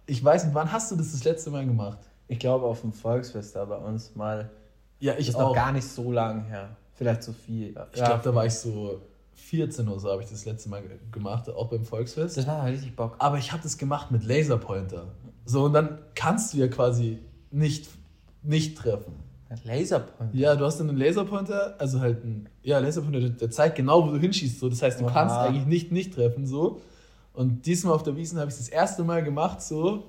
[0.06, 1.98] Ich weiß nicht, wann hast du das das letzte Mal gemacht?
[2.28, 4.50] Ich glaube, auf dem Volksfest da bei uns mal.
[4.98, 5.54] Ja, Das ich ist noch auch.
[5.54, 6.76] gar nicht so lang her.
[6.94, 7.68] Vielleicht so viel.
[7.92, 9.00] Ich glaube, da war ich so
[9.34, 12.36] 14 oder so, habe ich das letzte Mal ge- gemacht, auch beim Volksfest.
[12.36, 13.16] Das war richtig Bock.
[13.18, 15.06] Aber ich habe das gemacht mit Laserpointer.
[15.46, 17.18] So, und dann kannst du ja quasi
[17.50, 17.88] nicht,
[18.42, 19.12] nicht treffen.
[19.64, 20.32] Laserpoint.
[20.32, 24.06] Ja, du hast dann einen Laserpointer, also halt ein, ja, Laserpointer, der, der zeigt genau,
[24.06, 24.60] wo du hinschießt.
[24.60, 24.68] So.
[24.68, 25.12] Das heißt, du Oha.
[25.12, 26.46] kannst eigentlich nicht nicht treffen.
[26.46, 26.80] So.
[27.34, 30.04] Und diesmal auf der Wiesen habe ich das erste Mal gemacht, so,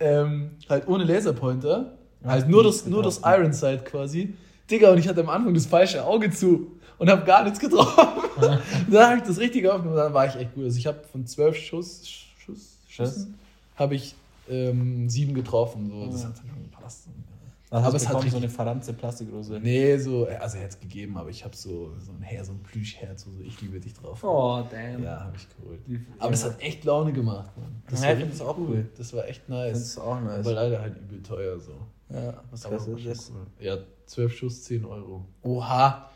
[0.00, 1.92] ähm, halt ohne Laserpointer.
[2.22, 3.40] Ja, halt nur das, nur das getroffen.
[3.42, 4.34] Iron Sight quasi.
[4.70, 8.08] Digga, und ich hatte am Anfang das falsche Auge zu und habe gar nichts getroffen.
[8.90, 10.64] dann habe ich das richtig aufgenommen, dann war ich echt gut.
[10.64, 12.02] Also ich habe von zwölf Schuss,
[12.38, 13.34] Schuss, Schüssen,
[13.76, 14.14] habe ich
[14.48, 15.90] ähm, sieben getroffen.
[15.90, 16.06] So.
[16.10, 16.28] Das Ja.
[16.28, 17.08] hat dann schon gepasst.
[17.68, 19.58] Also Aber es hat so eine verdammte Plastikrose.
[19.60, 22.52] Nee, so, also er hat es gegeben, aber ich habe so, so ein Herz, so
[22.52, 24.22] ein Plüschherz, so ich liebe dich drauf.
[24.22, 25.02] Oh, damn.
[25.02, 25.80] Ja, habe ich geholt.
[26.20, 27.82] Aber es hat echt Laune gemacht, Mann.
[27.90, 28.88] Ja, war richtig das auch cool.
[28.96, 29.80] Das war echt Das nice.
[29.80, 30.46] ist auch nice.
[30.46, 31.72] Aber leider halt übel teuer so.
[32.08, 33.32] Ja, was kostet das?
[33.34, 33.46] cool.
[33.58, 35.24] Ja, 12 Schuss, 10 Euro.
[35.42, 36.08] Oha.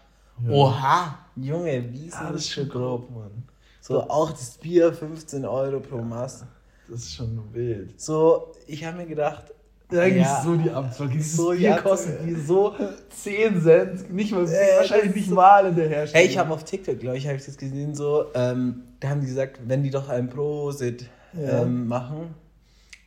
[0.45, 0.51] Ja.
[0.51, 1.19] Oha.
[1.35, 3.43] Junge, wie ist Ja, das ist schon grob, Mann.
[3.81, 6.45] So, auch das Bier 15 Euro pro Mast.
[6.89, 8.01] Das ist schon wild.
[8.01, 9.47] So, ich habe mir gedacht,
[9.93, 10.43] Eigentlich Ja.
[10.45, 11.13] so die Abzwecke.
[11.15, 12.75] Dieses So die Bier kostet die so
[13.11, 14.13] 10 Cent.
[14.13, 16.25] Nicht mal, Äh, wahrscheinlich nicht ist- mal in der Herstellung.
[16.27, 19.21] Hey, ich habe auf TikTok, glaube ich, habe ich das gesehen, so, ähm, da haben
[19.21, 21.63] die gesagt, wenn die doch ein Prosit Ja.
[21.63, 22.35] ähm, machen,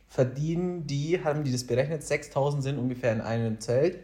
[0.08, 3.98] verdienen die, haben die das berechnet, 6000 sind ungefähr in einem Zelt,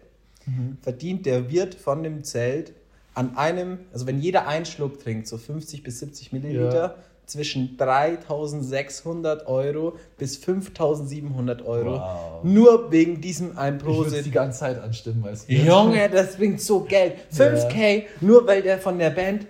[0.47, 0.79] Mhm.
[0.83, 2.73] verdient der Wirt von dem Zelt
[3.15, 6.95] an einem, also wenn jeder einen Schluck trinkt, so 50 bis 70 Milliliter, Ja.
[7.31, 11.93] Zwischen 3600 Euro bis 5700 Euro.
[12.01, 12.45] Wow.
[12.45, 14.27] Nur wegen diesem ein Ich würde Prosit.
[14.27, 15.53] die ganze Zeit anstimmen, weißt du.
[15.53, 17.15] Junge, das bringt so Geld.
[17.35, 19.47] 5K, nur weil der von der Band,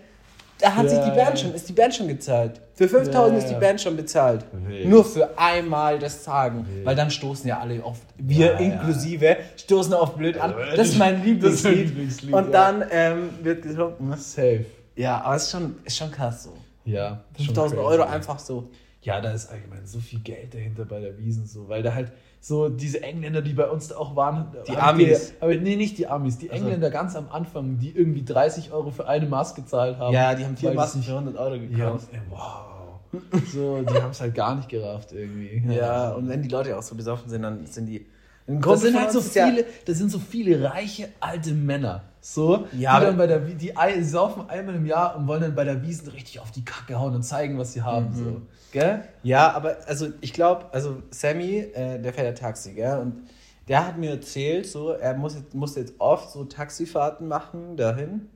[0.58, 1.36] da hat Ja, sich die Band ja.
[1.36, 2.60] schon, ist die Band schon gezahlt.
[2.74, 3.58] Für 5000 Ja, ist die ja.
[3.58, 4.44] Band schon bezahlt.
[4.52, 4.86] Wild.
[4.88, 6.66] Nur für einmal das Sagen.
[6.70, 6.84] Wild.
[6.86, 10.50] Weil dann stoßen ja alle oft, wir Ja, inklusive, stoßen auf blöd an.
[10.50, 11.86] Ja, Das ist mein ist Lieblingslied.
[11.88, 12.50] Lieblingslied, Und ja.
[12.50, 14.14] dann ähm, wird getrunken.
[14.18, 14.66] Safe.
[14.96, 16.50] Ja, aber es ist schon, ist schon krass so.
[16.90, 17.24] Ja.
[17.36, 17.92] schon 5000 crazy.
[17.92, 18.68] Euro einfach so.
[19.02, 22.12] Ja, da ist allgemein so viel Geld dahinter bei der Wiesen, so, weil da halt
[22.42, 25.28] so diese Engländer, die bei uns da auch waren, Die hab ich Amis.
[25.28, 28.72] ge- Aber nee, nicht die Amis, die Also- Engländer ganz am Anfang, die irgendwie 30
[28.72, 30.12] Euro für eine Maske gezahlt haben.
[30.12, 32.08] Ja, die haben vier Masken für 100 Euro Ja, gekauft.
[32.12, 33.20] ey, wow.
[33.52, 35.62] So, die haben es halt gar nicht gerafft irgendwie.
[35.74, 38.06] Ja, und wenn die Leute auch so besoffen sind, dann sind die.
[38.46, 42.02] Ein Das sind halt so ja- viele, das sind so viele reiche alte Männer.
[42.22, 45.54] So, Ja, die dann bei der die ei- saufen einmal im Jahr und wollen dann
[45.54, 48.12] bei der Wiesen richtig auf die Kacke hauen und zeigen, was sie haben.
[48.14, 48.42] So.
[48.72, 49.04] Gell?
[49.22, 52.98] Ja, aber also ich glaube, also Sammy, äh, der fährt ja Taxi, gell?
[52.98, 53.22] Und
[53.68, 58.28] der hat mir erzählt, so, er muss jetzt, muss jetzt oft so Taxifahrten machen dahin.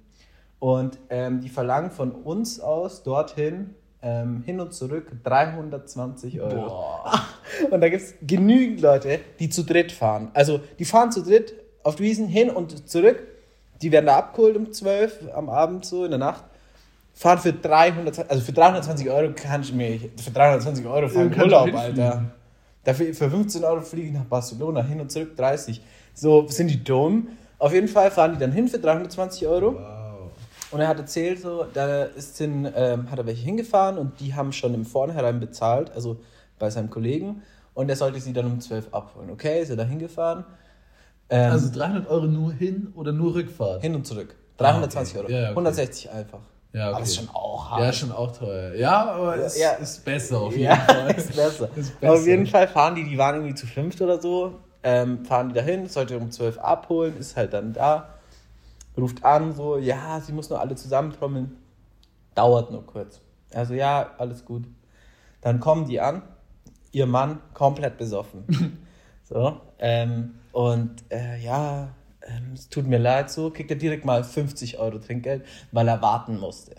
[0.61, 6.69] Und ähm, die verlangen von uns aus dorthin ähm, hin und zurück 320 Euro.
[6.69, 7.21] Boah.
[7.71, 10.31] Und da gibt es genügend Leute, die zu dritt fahren.
[10.35, 13.23] Also die fahren zu dritt auf die Wiesen hin und zurück.
[13.85, 16.43] Die werden da abgeholt um 12 am Abend so in der Nacht.
[17.13, 21.43] Fahren für 300, also für 320 Euro kann ich mir, für 320 Euro fahren Ja,
[21.43, 21.75] Urlaub.
[21.75, 22.25] Alter.
[22.83, 25.83] Dafür, für 15 Euro fliege ich nach Barcelona, hin und zurück 30.
[26.15, 27.29] So sind die dumm.
[27.59, 29.75] Auf jeden Fall fahren die dann hin für 320 Euro.
[29.75, 30.31] Wow.
[30.71, 34.35] Und er hat erzählt, so, da ist hin, ähm, hat er welche hingefahren und die
[34.35, 36.17] haben schon im Vornherein bezahlt, also
[36.59, 37.43] bei seinem Kollegen.
[37.75, 39.29] Und er sollte sie dann um 12 abholen.
[39.29, 40.47] Okay, ist er da hingefahren.
[41.31, 43.83] Ähm, Also 300 Euro nur hin oder nur Rückfahrt?
[43.83, 44.35] hin und zurück.
[44.59, 45.33] 320 Ah, okay.
[45.33, 45.33] Euro.
[45.43, 45.51] Ja, okay.
[45.51, 46.39] 160 einfach.
[46.73, 46.95] Ja, okay.
[46.97, 47.81] Aber ist schon auch hart.
[47.83, 48.75] Ja, schon auch teuer.
[48.75, 49.73] Ja, aber es Ja.
[49.75, 51.11] ist besser auf jeden Ja, Fall.
[51.17, 51.69] ist besser.
[51.77, 52.13] Ist besser.
[52.13, 54.61] Auf jeden Fall fahren die, die waren irgendwie zu fünft oder so.
[54.87, 58.09] ähm, fahren die dahin, sollte um 12 abholen, ist halt dann da,
[58.99, 61.57] ruft an, so, ja, sie muss nur alle zusammentrommeln,
[62.35, 63.21] dauert nur kurz.
[63.55, 64.65] Also ja, alles gut.
[65.41, 66.21] Dann kommen die an,
[66.93, 68.45] ihr Mann komplett besoffen.
[69.25, 71.89] so, ähm, und äh, ja,
[72.27, 76.01] ähm, es tut mir leid, so, kriegt er direkt mal 50 Euro Trinkgeld, weil er
[76.03, 76.77] warten musste.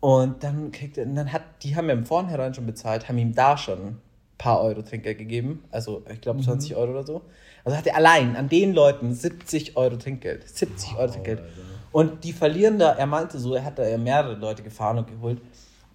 [0.00, 3.34] Und dann kriegt er, dann hat, die haben ja im Vornherein schon bezahlt, haben ihm
[3.34, 4.00] da schon ein
[4.38, 7.22] paar Euro Trinkgeld gegeben, also ich glaube 20 Euro oder so.
[7.64, 11.42] Also hat er allein an den Leuten 70 Euro Trinkgeld, 70 Euro Trinkgeld.
[11.90, 15.08] Und die verlieren da, er meinte so, er hat da ja mehrere Leute gefahren und
[15.08, 15.40] geholt,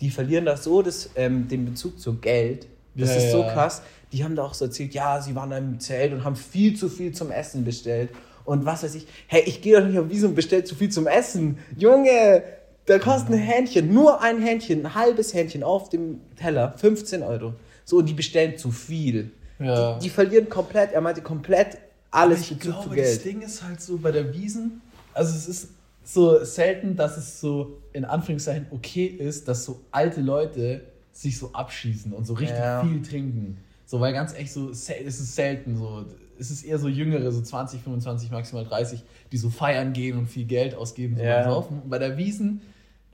[0.02, 2.68] die verlieren da so das, ähm, den Bezug zu Geld.
[2.96, 3.54] Das Ja, ist so ja.
[3.54, 3.82] krass.
[4.12, 6.76] Die haben da auch so erzählt, ja, sie waren da im Zelt und haben viel
[6.76, 8.10] zu viel zum Essen bestellt.
[8.44, 10.90] Und was weiß ich, hey, ich gehe doch nicht auf Wiese und bestell zu viel
[10.90, 11.58] zum Essen.
[11.78, 12.44] Junge,
[12.86, 17.54] da kostet ein Hähnchen, nur ein Hähnchen, ein halbes Hähnchen auf dem Teller, 15 Euro.
[17.86, 19.32] So, und die bestellen zu viel.
[19.60, 19.94] Ja.
[19.94, 21.78] Die, die verlieren komplett, er meinte komplett
[22.10, 23.26] alles ich Bezug glaube, zu das Geld.
[23.26, 24.82] Ding ist halt so bei der Wiesen,
[25.14, 25.70] also es ist
[26.04, 31.52] so selten, dass es so in Anführungszeichen okay ist, dass so alte Leute sich so
[31.54, 32.84] abschießen und so richtig Ja.
[32.84, 33.58] viel trinken.
[33.86, 36.06] So, weil ganz echt so, es ist selten so.
[36.40, 40.28] Es ist eher so Jüngere, so 20, 25, maximal 30, die so feiern gehen und
[40.28, 41.42] viel Geld ausgeben so Ja.
[41.42, 41.82] beim Saufen.
[41.84, 42.62] Und bei der Wiesen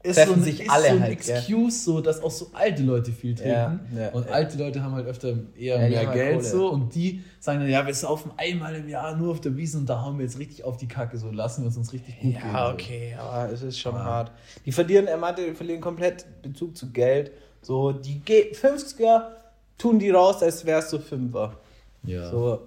[0.03, 1.11] ist Treffen so ein, sich alle so ein halt?
[1.13, 3.81] Excuse, so, dass auch so alte Leute viel trinken.
[3.93, 4.31] Ja, ja, und ja.
[4.31, 6.47] alte Leute haben halt öfter eher Ja, mehr halt Geld Kohle.
[6.49, 9.79] so und die sagen dann, ja, wir saufen einmal im Jahr nur auf der Wiese
[9.79, 12.19] und da hauen wir jetzt richtig auf die Kacke, so lassen wir es uns richtig
[12.19, 12.41] gut gehen.
[12.53, 12.73] Ja, so.
[12.75, 14.31] okay, aber es ist schon hart.
[14.65, 17.31] Die verlieren, er meinte, die verlieren komplett Bezug zu Geld.
[17.67, 19.23] So, die Ge- 50er
[19.77, 21.51] tun die raus, als wär's so Fünfer.
[22.03, 22.29] Ja.
[22.29, 22.61] So,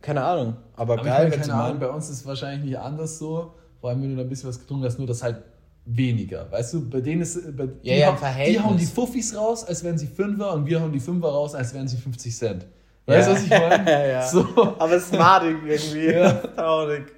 [0.00, 2.78] keine Ahnung, aber, Aber geil, ich meine, keine Ahnung, bei uns ist es wahrscheinlich nicht
[2.78, 5.42] anders so, vor allem wenn du da ein bisschen was getrunken hast, nur das halt
[5.84, 6.50] weniger.
[6.50, 9.36] Weißt du, bei denen ist, bei, die, Ja, ja, im hauen- die hauen die Fuffis
[9.36, 12.34] raus, als wären sie Fünfer und wir hauen die Fünfer raus, als wären sie 50
[12.36, 12.66] Cent.
[13.06, 13.36] Weißt du, Ja.
[13.36, 13.84] was ich meine?
[13.90, 14.26] Ja, ja.
[14.26, 14.46] So.
[14.78, 16.06] Aber es ist madig irgendwie.
[16.14, 16.32] Ja.
[16.56, 17.12] Traurig.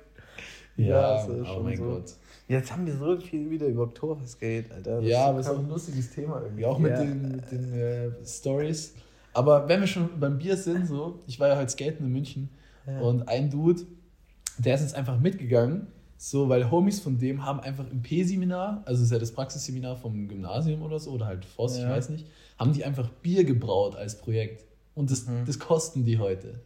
[0.77, 1.85] Ja, das ist oh schon mein so.
[1.85, 2.05] Gott.
[2.51, 4.97] Jetzt haben wir so viel wieder über Oktoberfest Alter.
[5.01, 7.05] Das Ja, aber es ist auch ein lustiges Thema irgendwie, auch mit Ja.
[7.05, 8.95] den, mit den äh, Stories.
[9.33, 12.51] Aber wenn wir schon beim Bier sind, so, ich war ja heute skaten in München
[12.89, 12.99] Ja.
[13.03, 13.83] und ein Dude,
[14.59, 15.87] der ist jetzt einfach mitgegangen,
[16.19, 20.27] so, weil Homies von dem haben einfach im P-Seminar, also ist ja das Praxisseminar vom
[20.27, 21.91] Gymnasium oder so, oder halt Voss, ich Ja.
[21.91, 22.27] weiß nicht,
[22.59, 24.65] haben die einfach Bier gebraut als Projekt.
[24.97, 25.45] Und das, Mhm.
[25.47, 26.59] das kosten die heute.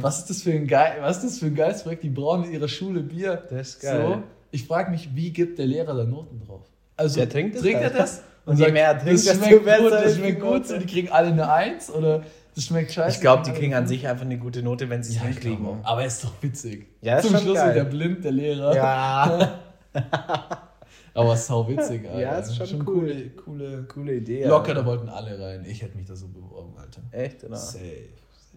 [0.00, 2.02] Was ist das für ein geil, was ist das für ein geiles Projekt?
[2.02, 3.42] Die brauen in ihrer Schule Bier.
[3.50, 4.06] Das ist geil.
[4.06, 4.22] So,
[4.52, 6.62] ich frage mich, wie gibt der Lehrer da Noten drauf?
[6.96, 7.98] Also Der trinkt trinkt er halt.
[7.98, 8.22] das?
[8.44, 11.08] Und je mehr er trinkt, das schmeckt besser gut, das schmeckt gut, so, die kriegen
[11.10, 12.22] alle eine Eins oder
[12.54, 13.16] das schmeckt scheiße.
[13.16, 15.38] Ich glaube, die kriegen an sich einfach eine gute Note, wenn sie es ja, ich
[15.38, 15.80] hinkriegen.
[15.84, 16.86] Aber ist doch witzig.
[17.00, 17.74] Ja, Zum schon Schluss geil.
[17.74, 18.74] wird der blind, der Lehrer.
[18.76, 19.58] Ja,
[21.14, 22.20] Aber sau witzig, Alter.
[22.20, 22.94] Ja, ist schon cool.
[23.00, 23.82] coole, coole.
[23.84, 24.44] coole Idee.
[24.46, 24.86] Locker, da Alter.
[24.86, 25.64] wollten alle rein.
[25.66, 27.02] Ich hätte mich da so beworben, Alter.
[27.10, 27.56] Echt, oder?
[27.56, 27.80] Safe.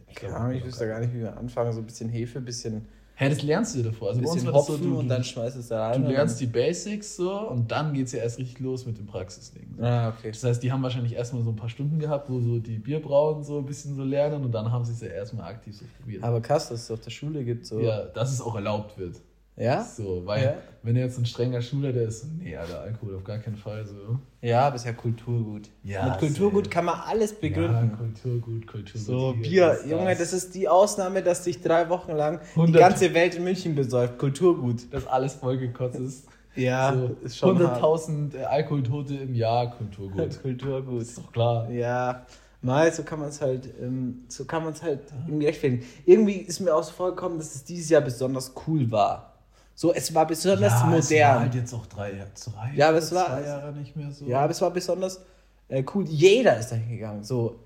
[0.10, 0.68] Ich Ahnung, ich locker.
[0.68, 1.74] wüsste gar nicht, wie wir anfangen.
[1.74, 4.10] So ein bisschen Hefe, ein bisschen, Hey, das lernst du dir davor.
[4.10, 6.04] Also bei uns bisschen das so, Hopfen du, und dann schmeißt es da rein.
[6.04, 9.06] du lernst die Basics so und dann geht es ja erst richtig los mit dem
[9.06, 9.76] Praxislegen.
[9.78, 10.32] dann, Ah, okay.
[10.32, 13.44] Das heißt, die haben wahrscheinlich erstmal so ein paar Stunden gehabt, wo so die Bierbrauen
[13.44, 16.24] so ein bisschen so lernen und dann haben sie es ja erstmal aktiv so probiert.
[16.24, 17.66] Aber krass, dass es auf der Schule gibt.
[17.66, 17.80] So.
[17.80, 19.16] Ja, dass es auch erlaubt wird.
[19.58, 19.84] Ja?
[19.84, 20.54] So, weil, Ja.
[20.84, 23.86] wenn jetzt ein strenger Schüler, der ist so, nee, Alter, Alkohol auf gar keinen Fall
[23.86, 24.20] so.
[24.42, 25.70] Ja, aber ist ja Kulturgut.
[25.84, 27.90] Ja, Mit Kulturgut kann man alles begründen.
[27.92, 29.02] Ja, Kulturgut, Kulturgut.
[29.02, 32.80] So, Bier, das, Junge, das ist die Ausnahme, dass sich drei Wochen lang die 100
[32.80, 34.18] ganze Welt in München besäuft.
[34.18, 34.92] Kulturgut.
[34.94, 36.28] dass alles vollgekotzt ist.
[36.56, 37.82] Ja, so, ist schon hart.
[37.84, 40.42] 100.000 äh, Alkoholtote im Jahr, Kulturgut.
[40.42, 41.02] Kulturgut.
[41.02, 41.70] ist doch klar.
[41.70, 42.26] Ja,
[42.62, 45.86] mal, so kann man es halt, ähm, so kann man es halt irgendwie rechtfertigen.
[46.06, 49.35] Irgendwie ist mir auch so vorgekommen, dass es dieses Jahr besonders cool war.
[49.78, 51.40] So, es war besonders Es war modern.
[51.42, 54.26] halt jetzt auch drei, drei Ja, aber es war- zwei Jahre nicht mehr so.
[54.26, 55.20] Ja, aber es war besonders
[55.68, 56.06] äh, cool.
[56.08, 57.24] Jeder ist dahin gegangen.
[57.24, 57.60] So,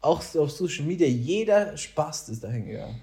[0.00, 3.00] auch so auf Social Media, jeder Spaß ist dahin gegangen.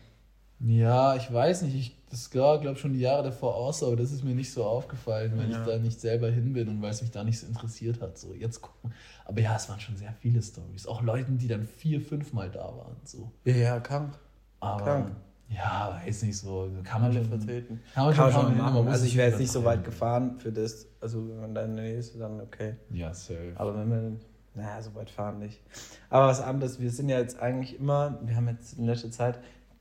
[0.59, 1.75] Ja, ich weiß nicht.
[1.75, 4.51] Ich, das war, glaube ich, schon die Jahre davor aus, aber das ist mir nicht
[4.51, 5.59] so aufgefallen, weil Ja.
[5.61, 8.17] ich da nicht selber hin bin und weil es mich da nicht so interessiert hat.
[8.17, 8.93] So, jetzt gucken.
[9.25, 10.85] Aber ja, es waren schon sehr viele Stories.
[10.87, 12.95] Auch Leuten, die dann vier, fünf Mal da waren.
[13.03, 13.31] So.
[13.45, 14.17] Ja, ja, krank.
[14.59, 15.11] Aber Krank.
[15.49, 16.69] Ja, weiß nicht so.
[16.83, 17.81] Kann man schon vertreten.
[17.93, 18.85] Kann man Kann schon, man machen.
[18.85, 20.87] muss Also ich wäre jetzt nicht so weit gefahren für das.
[20.99, 22.75] Also wenn man da in der Nähe ist, dann okay.
[22.91, 23.53] Ja, safe.
[23.55, 24.11] Aber wenn wir,
[24.55, 25.61] naja, so weit fahren nicht.
[26.09, 29.39] Aber was anderes, wir sind ja jetzt eigentlich immer, wir haben jetzt in letzter Zeit,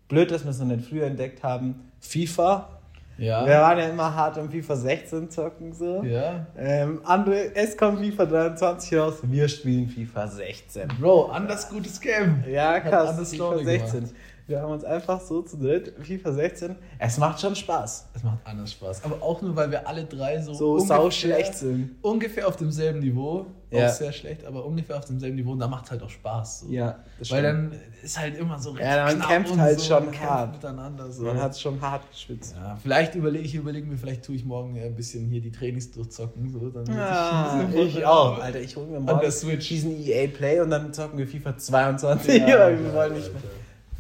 [0.08, 2.68] blöd, dass wir es noch nicht früher entdeckt haben, FIFA.
[3.18, 3.46] Ja.
[3.46, 6.02] Wir waren ja immer hart am FIFA 16 zocken so.
[6.02, 6.46] Ja.
[6.56, 10.88] Ähm, andere, es kommt FIFA 23 raus, wir spielen FIFA 16.
[10.98, 12.42] Bro, anders gutes Game.
[12.50, 14.00] Ja, krass, anders FIFA Story 16.
[14.00, 14.14] gemacht.
[14.48, 18.08] Wir haben uns einfach so zu dritt, FIFA 16, es macht schon Spaß.
[18.14, 19.04] Es macht anders Spaß.
[19.04, 21.92] Aber auch nur, weil wir alle drei so, So sau schlecht sind.
[22.02, 23.86] ungefähr auf demselben Niveau Ja.
[23.86, 26.60] auch sehr schlecht, aber ungefähr auf demselben Niveau und da macht es halt auch Spaß.
[26.62, 26.68] So.
[26.70, 27.72] Ja, das Weil stimmt.
[27.74, 30.52] dann ist halt immer so Ja, man kämpft halt so, schon hart.
[30.54, 31.10] miteinander.
[31.12, 31.22] So.
[31.22, 32.56] Man hat schon hart geschwitzt.
[32.56, 35.92] ja, vielleicht überlege ich überlege mir, vielleicht tue ich morgen ein bisschen hier die Trainings
[35.92, 36.50] durchzocken.
[36.50, 38.40] So, dann Ja, muss ich auch.
[38.40, 39.68] Alter, ich hole mir An morgen der Switch.
[39.68, 42.42] diesen EA Play und dann zocken wir FIFA 22.
[42.42, 43.42] Ja, weil wir ja, wollen nicht mehr.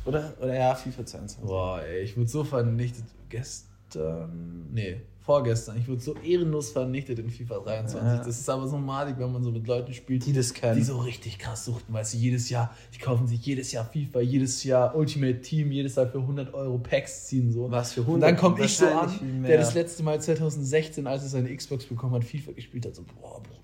[0.04, 1.40] Oder, oder ja, FIFA 22.
[1.46, 4.68] Boah, ey, ich wurde so vernichtet gestern.
[4.72, 5.76] Nee, vorgestern.
[5.78, 8.02] Ich wurde so ehrenlos vernichtet in FIFA 23.
[8.02, 8.16] Ja.
[8.18, 10.76] Das ist aber so madig, wenn man so mit Leuten spielt, Die das können.
[10.76, 14.20] die so richtig krass suchten, weil sie jedes Jahr, die kaufen sich jedes Jahr FIFA,
[14.20, 17.52] jedes Jahr Ultimate Team, jedes Jahr für 100 Euro Packs ziehen.
[17.52, 17.70] So.
[17.70, 18.30] Was für Und 100?
[18.30, 22.14] dann komme ich so an, der das letzte Mal 2016, als er seine Xbox bekommen
[22.14, 23.58] hat, FIFA gespielt hat, so, boah, Bruder.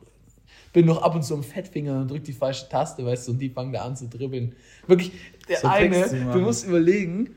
[0.79, 3.39] Bin noch ab und zu am Fettfinger und drück die falsche Taste, weißt du, und
[3.41, 4.55] die fangen da an zu dribbeln.
[4.87, 5.11] Wirklich,
[5.49, 7.31] der So eine, du musst überlegen,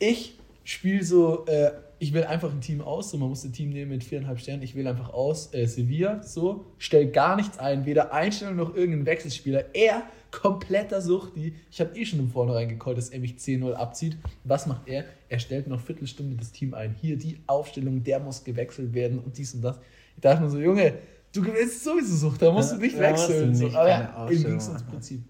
[0.00, 3.70] ich spiele so, äh, ich wähle einfach ein Team aus, so man muss ein Team
[3.70, 7.86] nehmen mit viereinhalb Sternen, ich wähle einfach aus, äh, Sevilla, so, stell gar nichts ein,
[7.86, 9.66] weder Einstellung noch irgendeinen Wechselspieler.
[9.74, 14.16] Er, kompletter Suchti, ich habe eh schon im Vornherein gecallt, dass er mich 10-0 abzieht.
[14.42, 15.04] Was macht er?
[15.28, 16.96] Er stellt noch Viertelstunde das Team ein.
[17.00, 19.78] Hier die Aufstellung, der muss gewechselt werden und dies und das.
[20.16, 20.94] Ich dachte mir so, Junge,
[21.32, 23.50] du gewinnst sowieso Sucht, da musst Ja, du nicht du wechseln.
[23.50, 23.68] nicht, so.
[23.70, 24.90] keine Aber ihm ging Aufstellung es ums machen.
[24.92, 25.22] Prinzip.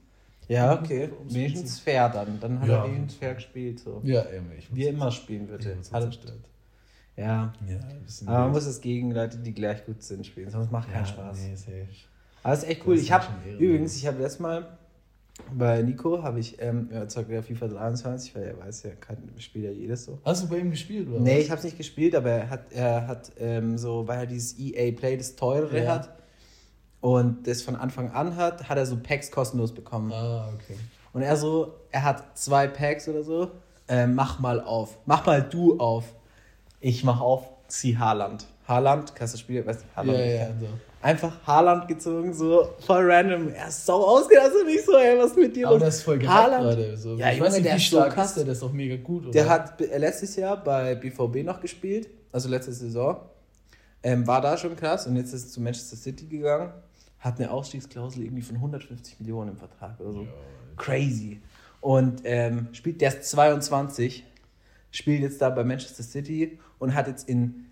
[0.48, 1.10] Ja, okay.
[1.28, 2.40] Wenigstens fair dann.
[2.40, 2.76] Dann hat Ja.
[2.84, 3.80] er wenigstens fair gespielt.
[3.80, 4.00] So.
[4.04, 4.50] Ja, eben.
[4.56, 5.68] Ich Wie er immer spielen würde.
[5.68, 6.38] Hat er- zerstört.
[7.16, 7.52] Ja.
[7.68, 7.78] Ja,
[8.26, 10.50] Aber man muss es gegen Leute, die gleich gut sind, spielen.
[10.50, 11.38] Sonst macht keinen Ja, Spaß.
[11.40, 11.86] Nee, safe.
[12.44, 12.94] Aber es ist echt cool.
[12.94, 13.26] Das Ich habe
[13.58, 14.78] übrigens, ich habe letztes Mal
[15.56, 19.16] bei Nico habe ich ähm, ja, zockt ja FIFA 23, weil er weiß ja, kann,
[19.38, 20.18] spielt ja jedes so.
[20.24, 21.20] Hast du bei ihm gespielt, oder?
[21.20, 24.26] Nee, ich habe es nicht gespielt, aber er hat, er hat ähm, so, weil er
[24.26, 25.94] dieses EA Play, das teurere Ja.
[25.94, 26.10] hat
[27.00, 30.12] und das von Anfang an hat, hat er so Packs kostenlos bekommen.
[30.12, 30.76] Ah, okay.
[31.12, 33.50] Und er so, er hat zwei Packs oder so,
[33.88, 34.98] ähm, mach mal auf.
[35.06, 36.04] Mach mal du auf.
[36.80, 38.46] Ich mach auf, zieh Haaland.
[38.66, 40.18] Haaland, kannst du spielen, weißt du, Ja, Haaland.
[40.30, 40.66] ja, so.
[41.00, 43.50] Einfach Haaland gezogen, so voll random.
[43.52, 45.84] Er ist sau ausgedacht, und nicht so, ey, was ist mit dir Aber los?
[45.86, 46.96] das ist voll geil Haaland, gerade.
[46.96, 47.14] So.
[47.16, 48.28] Ja, ich Junge, weiß nicht, der wie ist so stark krass.
[48.30, 49.30] ist der, der ist doch mega gut, oder?
[49.30, 53.16] Der hat be- letztes Jahr bei BVB noch gespielt, also letzte Saison.
[54.02, 56.72] Ähm, war da schon krass und jetzt ist er zu Manchester City gegangen.
[57.20, 60.26] Hat eine Ausstiegsklausel irgendwie von 150 Millionen im Vertrag oder so.
[60.76, 61.40] Crazy.
[61.80, 64.24] Und ähm, spielt, der ist 22,
[64.90, 67.66] spielt jetzt da bei Manchester City und hat jetzt in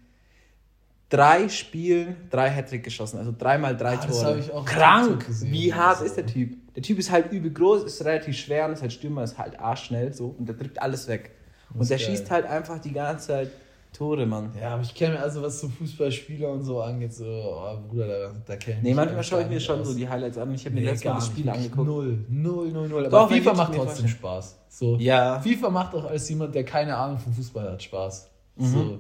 [1.09, 3.19] drei Spielen drei Hattrick geschossen.
[3.19, 4.31] Also dreimal drei Ah, das Tore.
[4.33, 5.27] hab ich auch Krank!
[5.27, 5.53] Gesehen.
[5.53, 6.57] Wie hart ist der Typ?
[6.75, 9.59] Der Typ ist halt übel groß, ist relativ schwer und ist halt Stürmer, ist halt
[9.59, 11.31] arschschnell so und der drückt alles weg.
[11.71, 12.07] Das Und der geil.
[12.07, 13.51] schießt halt einfach die ganze Zeit
[13.93, 14.51] Tore, Mann.
[14.61, 18.07] Ja, aber ich kenne mir also, was so Fußballspieler und so angeht, so, oh, Bruder,
[18.07, 19.89] da, da kenne ich Nee, manchmal schaue ich mir schon aus.
[19.89, 20.53] so die Highlights an.
[20.55, 21.87] Ich habe mir Nee, letztes Mal das Spiel angeguckt.
[21.89, 23.07] Null, null, null, null.
[23.07, 24.09] Aber Doch, FIFA macht trotzdem.
[24.09, 24.59] Spaß.
[24.69, 24.97] So.
[24.97, 25.41] Ja.
[25.41, 28.31] FIFA macht auch als jemand, der keine Ahnung vom Fußball hat, Spaß.
[28.57, 28.65] Mhm.
[28.67, 28.99] So.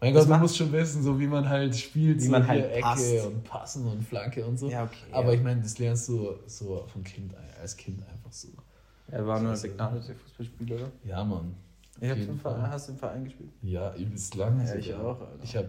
[0.00, 2.70] Mein Gott, man muss schon wissen, so wie man halt spielt, Wie so man halt
[2.70, 3.26] Ecke passt.
[3.26, 4.68] und Passen und Flanke und so.
[4.70, 5.34] Ja, okay, Aber ja.
[5.38, 8.48] ich meine, das lernst du so vom Kind, als Kind einfach so.
[9.10, 9.68] Er war nur ein Scheiße.
[9.68, 10.90] begnadeter Fußballspieler, oder?
[11.04, 11.54] Ja, Mann.
[12.00, 13.50] Ich hab im Verein, hast du im Verein gespielt?
[13.62, 14.64] Ja, übelst lang.
[14.64, 15.42] Ja, ich auch, Alter.
[15.42, 15.68] Ich habe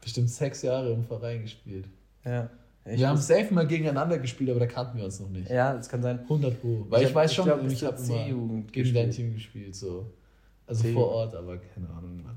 [0.00, 1.86] bestimmt sechs Jahre im Verein gespielt.
[2.24, 2.50] Ja.
[2.86, 5.48] Ich wir haben safe mal gegeneinander gespielt, aber da kannten wir uns noch nicht.
[5.48, 6.18] Ja, das kann sein.
[6.20, 6.84] 100 Pro.
[6.90, 8.94] Weil Ich ich, hab- weiß ich schon, glaub, ich, bis zur habe immer C-Jugend gegen
[8.94, 9.10] dein.
[9.10, 9.74] Team gespielt.
[9.76, 10.10] So.
[10.66, 12.36] Also vor Ort, aber keine Ahnung, Mann.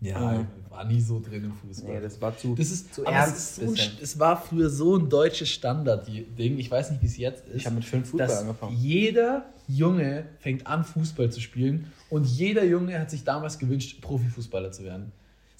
[0.00, 1.94] Ja, ich war nie so drin im Fußball.
[1.94, 2.54] Nee, das war zu.
[2.54, 6.58] das ist zu ernst Es, ist so es war früher so ein deutsches Standard-Ding.
[6.58, 7.56] Ich weiß nicht, wie es jetzt ist.
[7.56, 8.76] ich habe mit fünf Fußball dass angefangen.
[8.76, 14.72] jeder Junge fängt an, Fußball zu spielen und jeder Junge hat sich damals gewünscht, Profifußballer
[14.72, 15.12] zu werden.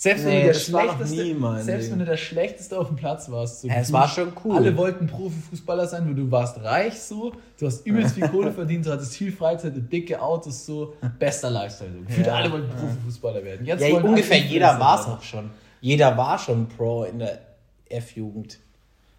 [0.02, 2.86] Selbst wenn Nee, du der das war nie mein selbst wenn du der schlechteste auf
[2.86, 4.56] dem Platz warst, so Ja, es war schon cool.
[4.56, 8.86] Alle wollten Profifußballer sein, weil du warst reich so, du hast übelst viel Kohle verdient,
[8.86, 11.90] du hattest viel Freizeit, dicke Autos so, bester Lifestyle.
[11.98, 12.04] So.
[12.06, 12.34] Gefühlt Ja.
[12.36, 13.66] alle wollten Profifußballer werden.
[13.66, 15.50] Jetzt Ja, ungefähr jeder war es auch schon.
[15.82, 17.38] Jeder war schon Pro in der
[17.90, 18.58] F-Jugend.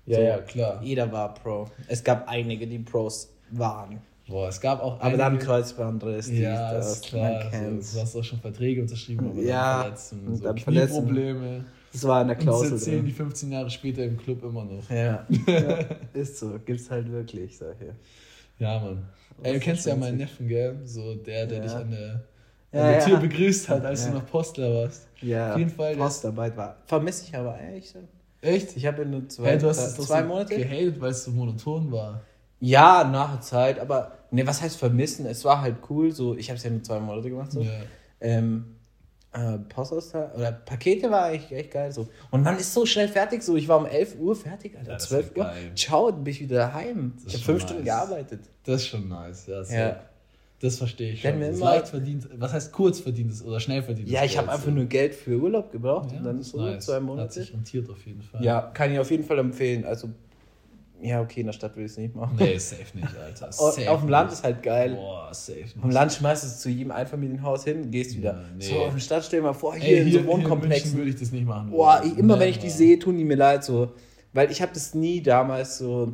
[0.07, 0.79] Ja, So, ja, klar.
[0.81, 1.67] Jeder war Pro.
[1.89, 4.01] Es gab einige, die Pros waren.
[4.27, 7.43] Boah, es gab auch Aber dann Kreuzbandriss, Ja, das, ist klar.
[7.51, 10.55] du hast auch schon Verträge unterschrieben, aber Ja, dann Verletzungen, und so dann.
[10.55, 11.65] Knieprobleme.
[11.91, 13.27] Das war in der Und Klausel jetzt zählen die drin.
[13.27, 14.89] 15 Jahre später im Club immer noch.
[14.89, 15.25] Ja.
[15.47, 15.79] ja,
[16.13, 16.57] ist so.
[16.65, 17.95] Gibt's halt wirklich solche.
[18.59, 19.03] Ja, Mann.
[19.43, 20.17] Ey, du kennst ja meinen.
[20.17, 20.77] Neffen, gell?
[20.85, 21.63] So der, der Ja.
[21.63, 22.13] dich an der,
[22.71, 22.99] an der.
[23.05, 25.07] Tür begrüßt hat, als du noch Postler warst.
[25.21, 26.77] Ja, Auf jeden Fall, Postarbeit war.
[26.85, 28.07] Vermisse ich aber eigentlich schon.
[28.41, 28.77] Echt?
[28.77, 30.55] Ich habe nur zwei, Hey, du hast doch zwei so Monate.
[30.55, 32.21] gehatet, weil es so monoton war.
[32.61, 35.25] Ja, nach der Zeit, aber ne, was heißt vermissen?
[35.25, 37.61] Es war halt cool, so ich habe es ja nur zwei Monate gemacht so.
[37.61, 37.71] Ja.
[38.21, 38.75] Ähm,
[39.33, 42.07] äh, Postaustal oder Pakete war eigentlich echt geil so.
[42.31, 43.55] Und man ist so schnell fertig so.
[43.55, 44.89] Ich war um 11 Uhr fertig, Alter.
[44.89, 45.43] Ja, das ist 12 Uhr.
[45.45, 45.71] geil.
[45.75, 47.13] Ciao, dann bin ich wieder daheim.
[47.25, 47.93] Ich habe fünf Stunden nice.
[47.93, 48.41] gearbeitet.
[48.65, 49.47] Das ist schon nice.
[49.47, 49.73] Ja, so.
[49.73, 49.99] Ja.
[50.59, 51.39] Das verstehe ich schon.
[51.39, 54.69] Das immer- leicht verdient, was heißt kurz verdientes oder schnell verdientes Ja, ich habe einfach
[54.71, 56.85] nur Geld für Urlaub gebraucht Ja, und dann ist so nice.
[56.85, 57.33] zwei Hat Monate.
[57.33, 58.43] sich rentiert auf jeden Fall.
[58.43, 59.85] Ja, kann ich auf jeden Fall empfehlen.
[59.85, 60.09] Also
[61.03, 62.35] Ja, okay, in der Stadt will ich es nicht machen.
[62.39, 63.51] Nee, safe nicht, Alter.
[63.51, 64.93] Safe auf dem Land ist halt geil.
[64.93, 65.75] Boah, safe nicht.
[65.75, 68.33] Auf dem Land schmeißt du es zu jedem Einfamilienhaus hin, gehst wieder.
[68.33, 68.63] Ja, nee.
[68.63, 70.43] So, auf der Stadt stell dir mal vor, hier Ey, in hier, so in München
[70.43, 70.97] Wohnkomplexen.
[70.97, 71.71] würde ich das nicht machen.
[71.71, 73.91] Boah, ich, immer wenn ich die sehe, tun die mir leid, so.
[74.33, 76.13] Weil ich habe das nie damals so.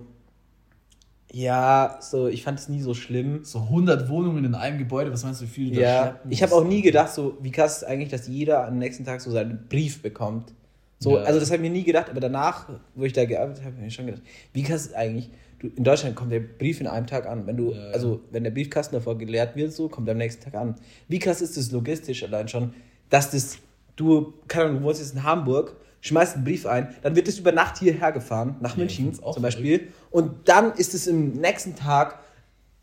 [1.29, 3.43] Ja, so, ich fand es nie so schlimm.
[3.43, 6.41] So 100 Wohnungen in einem Gebäude, was meinst du, wie viele du da Ja, ich
[6.41, 9.29] habe auch nie gedacht, so, wie krass ist eigentlich, dass jeder am nächsten Tag so
[9.31, 10.53] seinen Brief bekommt.
[10.99, 11.23] So, Ja.
[11.23, 13.77] also das habe ich mir nie gedacht, aber danach, wo ich da gearbeitet habe, habe
[13.77, 15.29] ich mir schon gedacht, wie krass ist eigentlich,
[15.59, 17.45] du, in Deutschland kommt der Brief in einem Tag an.
[17.45, 17.89] Wenn du, Ja.
[17.91, 20.75] also wenn der Briefkasten davor geleert wird, so, kommt er am nächsten Tag an.
[21.07, 22.73] Wie krass ist das logistisch allein schon,
[23.09, 23.57] dass das,
[23.95, 27.37] du, keine Ahnung, du wohnst jetzt in Hamburg, schmeißt einen Brief ein, dann wird es
[27.39, 31.33] über Nacht hierher gefahren, nach Ja, München auch zum Beispiel, und dann ist es im
[31.33, 32.19] nächsten Tag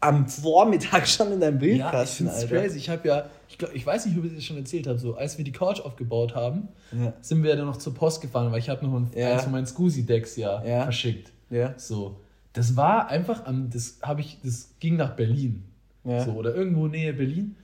[0.04, 2.78] am Vormittag schon in deinem Ja, ich es crazy.
[2.78, 5.14] Ich habe ja, ich, glaub, ich weiß nicht, ob ich das schon erzählt habe, so
[5.16, 7.12] als wir die Couch aufgebaut haben, Ja.
[7.20, 9.32] sind wir ja dann noch zur Post gefahren, weil ich habe noch ein, Ja.
[9.32, 10.82] eins von meinen Scusi-Decks ja, Ja.
[10.84, 11.32] verschickt.
[11.50, 11.74] Ja.
[11.78, 12.20] So,
[12.52, 15.64] das war einfach am, das habe ich, das ging nach Berlin,
[16.04, 17.56] so oder irgendwo Nähe Berlin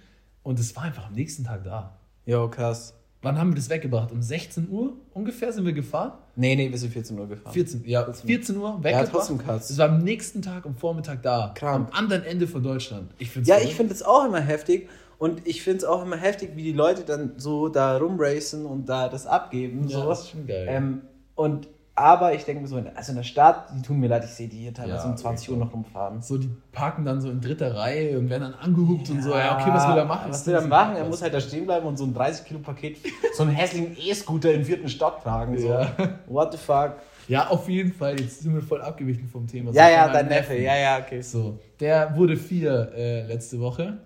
[0.43, 1.99] und das war einfach am nächsten Tag da.
[2.27, 2.95] Jo, krass.
[3.23, 4.13] Wann haben wir das weggebracht?
[4.13, 6.13] Um 16 Uhr ungefähr sind wir gefahren.
[6.41, 7.53] Nee, nee, wir sind 14 Uhr gefahren.
[7.53, 9.09] 14, ja, 14 Uhr Ja, weggebracht.
[9.13, 9.69] trotzdem krass.
[9.69, 11.53] Es war am nächsten Tag am Vormittag da.
[11.55, 11.89] Krank.
[11.93, 13.11] Am anderen Ende von Deutschland.
[13.19, 13.71] Ich find's Ja, verrückt.
[13.71, 14.89] ich finde es auch immer heftig.
[15.19, 18.89] Und ich finde es auch immer heftig, wie die Leute dann so da rumracen und
[18.89, 19.87] da das abgeben.
[19.87, 20.09] Ja, so.
[20.09, 20.67] das ist schon geil.
[20.71, 21.03] Ähm,
[21.35, 21.69] und,
[22.01, 24.49] aber ich denke mir so, also in der Stadt, die tun mir leid, ich sehe
[24.49, 26.23] die hier teilweise Ja, um 20 Uhr noch rumfahren.
[26.23, 29.35] So, die parken dann so in dritter Reihe und werden dann angehupt und so.
[29.35, 30.31] Ja, okay, was will er machen?
[30.31, 30.97] Was will er machen?
[30.97, 32.97] Er muss halt da stehen bleiben und so ein 30-Kilo-Paket,
[33.35, 35.59] so einen hässlichen E-Scooter im vierten Stock tragen.
[35.59, 35.69] So.
[35.69, 35.91] Ja.
[36.27, 36.95] What the fuck?
[37.29, 38.19] Ja, auf jeden Fall.
[38.19, 39.71] Jetzt sind wir voll abgewichen vom Thema.
[39.73, 40.53] Ja, So, ja, von dein Neffe.
[40.53, 40.65] Neffen.
[40.65, 41.21] Ja, ja, okay.
[41.21, 43.99] So, der wurde vier äh, letzte Woche.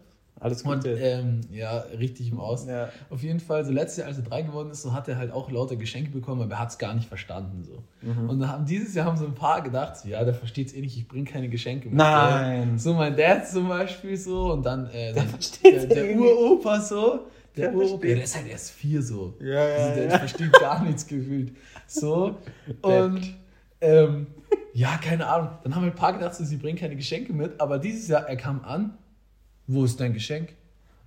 [0.45, 0.91] Alles Und Gute.
[0.91, 2.67] ähm, ja, richtig im Aus.
[2.67, 2.91] Ja.
[3.09, 5.33] Auf jeden Fall, so letztes Jahr, als er drei geworden ist, so hat er halt
[5.33, 7.65] auch lauter Geschenke bekommen, aber er hat es gar nicht verstanden.
[7.65, 7.83] So.
[8.03, 8.29] Mhm.
[8.29, 10.75] Und dann haben, dieses Jahr haben so ein paar gedacht, so, ja, der versteht es
[10.75, 11.97] eh nicht, ich bringe keine Geschenke mit.
[11.97, 12.77] Nein.
[12.79, 16.29] So mein Dad zum Beispiel so und dann äh, versteht's der, der irgendwie.
[16.29, 17.21] Uropa so.
[17.57, 19.33] Der, Der ja, der ist halt erst vier so.
[19.41, 20.19] Ja, ja, Also der ja.
[20.19, 21.53] versteht gar nichts gefühlt.
[21.87, 22.37] So.
[22.83, 23.35] Und
[23.81, 24.27] ähm,
[24.75, 25.51] ja, keine Ahnung.
[25.63, 28.29] Dann haben wir ein paar gedacht, so, sie bringen keine Geschenke mit, aber dieses Jahr,
[28.29, 28.99] er kam an.
[29.67, 30.51] Wo ist dein Geschenk?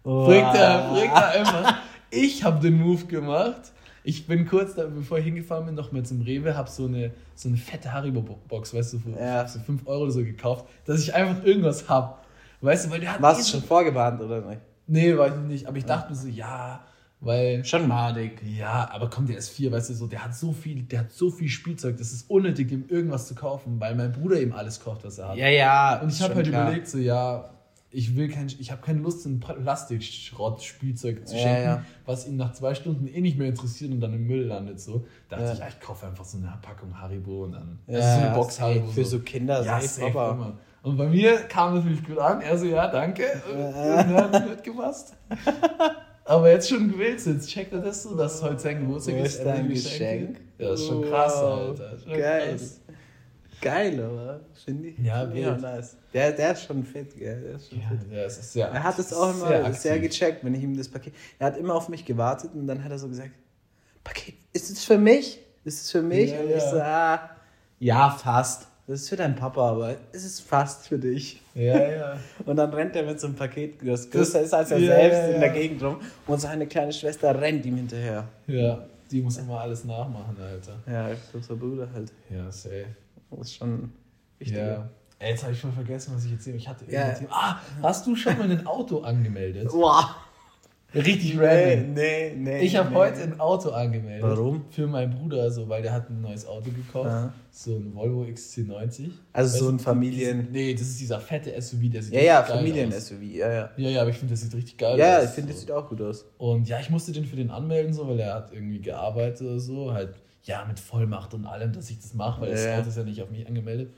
[0.03, 1.77] Bringt er, bringt er immer.
[2.09, 3.73] Ich habe den Move gemacht.
[4.03, 7.11] Ich bin kurz, da, bevor ich hingefahren bin, noch mal zum Rewe, habe so eine,
[7.35, 9.45] so eine fette Haribo-Box, weißt du, für Ja.
[9.45, 12.25] so 5 Euro oder so gekauft, dass ich einfach irgendwas hab.
[12.61, 13.21] Weißt du, weil der hat.
[13.21, 14.61] Warst eh du so- schon vorgewarnt oder nicht?
[14.87, 15.65] Nee, weiß ich nicht.
[15.67, 16.79] Aber ich dachte mir so, ja,
[17.19, 17.65] weil.
[17.65, 18.41] Schon madig.
[18.45, 21.11] Ja, aber komm, der ist vier, weißt du, so, der hat so viel, der hat
[21.11, 24.79] so viel Spielzeug, das ist unnötig, ihm irgendwas zu kaufen, weil mein Bruder ihm alles
[24.79, 25.35] kauft, was er hat.
[25.37, 25.99] Ja, ja.
[26.01, 26.63] Und ich habe halt klar.
[26.67, 27.49] überlegt, so, ja,
[27.97, 31.83] ich will kein, ich habe keine Lust, in Plastikschrott-Spielzeug zu Ja, schenken, ja.
[32.05, 34.79] was ihn nach zwei Stunden eh nicht mehr interessiert und dann im Müll landet.
[34.79, 35.53] So, dachte Ja.
[35.53, 38.35] ich, ja, ich kaufe einfach so eine Packung Haribo und dann Ja, also so eine
[38.35, 38.61] Box.
[38.61, 38.87] Haribo.
[38.87, 40.31] Für so Kinder, ja, safe, safe, Papa.
[40.31, 40.53] immer.
[40.83, 42.39] Und bei mir kam das natürlich gut an.
[42.41, 43.23] Er so, ja, danke.
[43.51, 43.59] Und
[44.13, 45.15] dann hat mitgepasst.
[46.25, 49.35] Aber jetzt schon gewillt, jetzt checkt er das so, dass heute sein Geburtstag Wo ist.
[49.35, 49.69] ist er will dein.
[49.69, 50.39] Geschenk?
[50.59, 51.97] Ja, das ist schon krass, Alter.
[52.03, 52.49] Schon Geil.
[52.49, 52.81] krass.
[53.61, 54.99] Geil, aber finde ich.
[54.99, 55.47] Ja, wild.
[55.47, 55.95] auch nice.
[56.13, 57.41] Der, der ist schon fit, gell?
[57.41, 57.99] Der ist schon Ja, fit.
[58.11, 60.77] ja, es ist sehr Er hat es auch immer sehr sehr, gecheckt, wenn ich ihm
[60.77, 61.13] das Paket.
[61.39, 63.31] Er hat immer auf mich gewartet und dann hat er so gesagt:
[64.03, 65.39] Paket, ist es für mich?
[65.63, 66.31] Ist es für mich?
[66.31, 66.69] Ja, und ich ja.
[66.71, 67.29] so: ah,
[67.79, 68.67] Ja, fast.
[68.85, 71.41] Das ist für deinen Papa, aber es ist fast für dich.
[71.53, 72.17] Ja, ja.
[72.45, 75.17] Und dann rennt er mit so einem Paket, das größer ist als er ja, selbst,
[75.17, 75.53] ja, in der ja.
[75.53, 75.99] Gegend rum.
[76.25, 78.29] Und seine kleine Schwester rennt ihm hinterher.
[78.47, 80.77] Ja, die muss immer alles nachmachen, Alter.
[80.89, 82.13] Ja, großer Bruder halt.
[82.29, 82.85] Ja, safe.
[83.31, 83.91] Das ist schon
[84.39, 84.57] wichtig.
[84.57, 84.89] Ja.
[85.19, 86.57] Ey, jetzt habe ich schon vergessen, was ich erzähle.
[86.57, 87.09] Ich hatte Ja.
[87.11, 87.29] Thema.
[87.31, 89.67] Ah, hast du schon mal ein Auto angemeldet?
[89.71, 90.05] Wow.
[90.95, 91.93] Richtig Nee, random.
[91.95, 92.61] nee, nee.
[92.61, 92.95] Ich habe nee.
[92.95, 94.23] heute ein Auto angemeldet.
[94.23, 94.63] Warum?
[94.69, 97.09] Für meinen Bruder, so, weil der hat ein neues Auto gekauft.
[97.09, 97.33] Ja.
[97.51, 99.09] So ein Volvo XC90.
[99.33, 100.47] Also Weißt so du, ein Familien.
[100.51, 102.43] Nee, das ist dieser fette SUV, der sieht Ja, ja.
[102.43, 103.21] Familien-SUV.
[103.21, 103.69] Ja, ja.
[103.75, 105.25] Ja, ja, aber ich finde, das sieht richtig geil Ja, aus.
[105.25, 105.67] ich finde, das so.
[105.67, 106.25] sieht auch gut aus.
[106.37, 109.59] Und ja, ich musste den für den anmelden, so, weil er hat irgendwie gearbeitet oder
[109.59, 109.91] so.
[109.91, 110.13] Halt,
[110.47, 112.79] ja, mit Vollmacht und allem, dass ich das mache, weil das Ja.
[112.79, 113.93] Auto ist ja nicht auf mich angemeldet.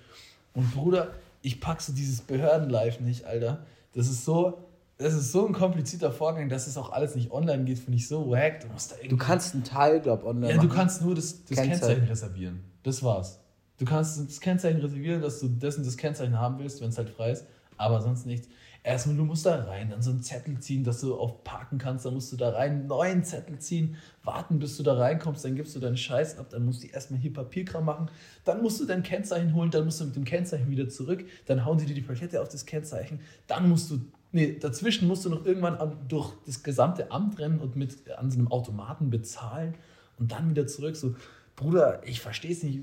[0.53, 3.59] Und Bruder, ich pack so dieses Behördenlife nicht, Alter.
[3.93, 4.57] Das ist so,
[4.97, 8.07] das ist so ein komplizierter Vorgang, dass es auch alles nicht online geht, finde ich
[8.07, 8.59] so wack.
[8.61, 9.09] Du musst da irgendwie.
[9.09, 10.75] Du kannst einen Teil, glaub online Ja, du machen.
[10.77, 11.69] kannst nur das, das Kennzeichen.
[11.69, 12.59] Kennzeichen reservieren.
[12.83, 13.39] Das war's.
[13.77, 16.97] Du kannst das Kennzeichen reservieren, dass du das und das Kennzeichen haben willst, wenn es
[16.97, 17.45] halt frei ist,
[17.77, 18.49] aber sonst nichts.
[18.89, 22.07] Erstmal, du musst da rein, dann so einen Zettel ziehen, dass du auf parken kannst,
[22.07, 25.75] dann musst du da rein, neuen Zettel ziehen, warten, bis du da reinkommst, dann gibst
[25.75, 28.09] du deinen Scheiß ab, dann musst du erstmal hier Papierkram machen,
[28.45, 31.65] dann musst du dein Kennzeichen holen, dann musst du mit dem Kennzeichen wieder zurück, dann
[31.65, 33.99] hauen sie dir die Plakette auf das Kennzeichen, dann musst du,
[34.31, 35.77] nee, dazwischen musst du noch irgendwann
[36.07, 39.75] durch das gesamte Amt rennen und mit an so einem Automaten bezahlen
[40.17, 41.13] und dann wieder zurück, so,
[41.55, 42.79] Bruder, ich verstehe es nicht.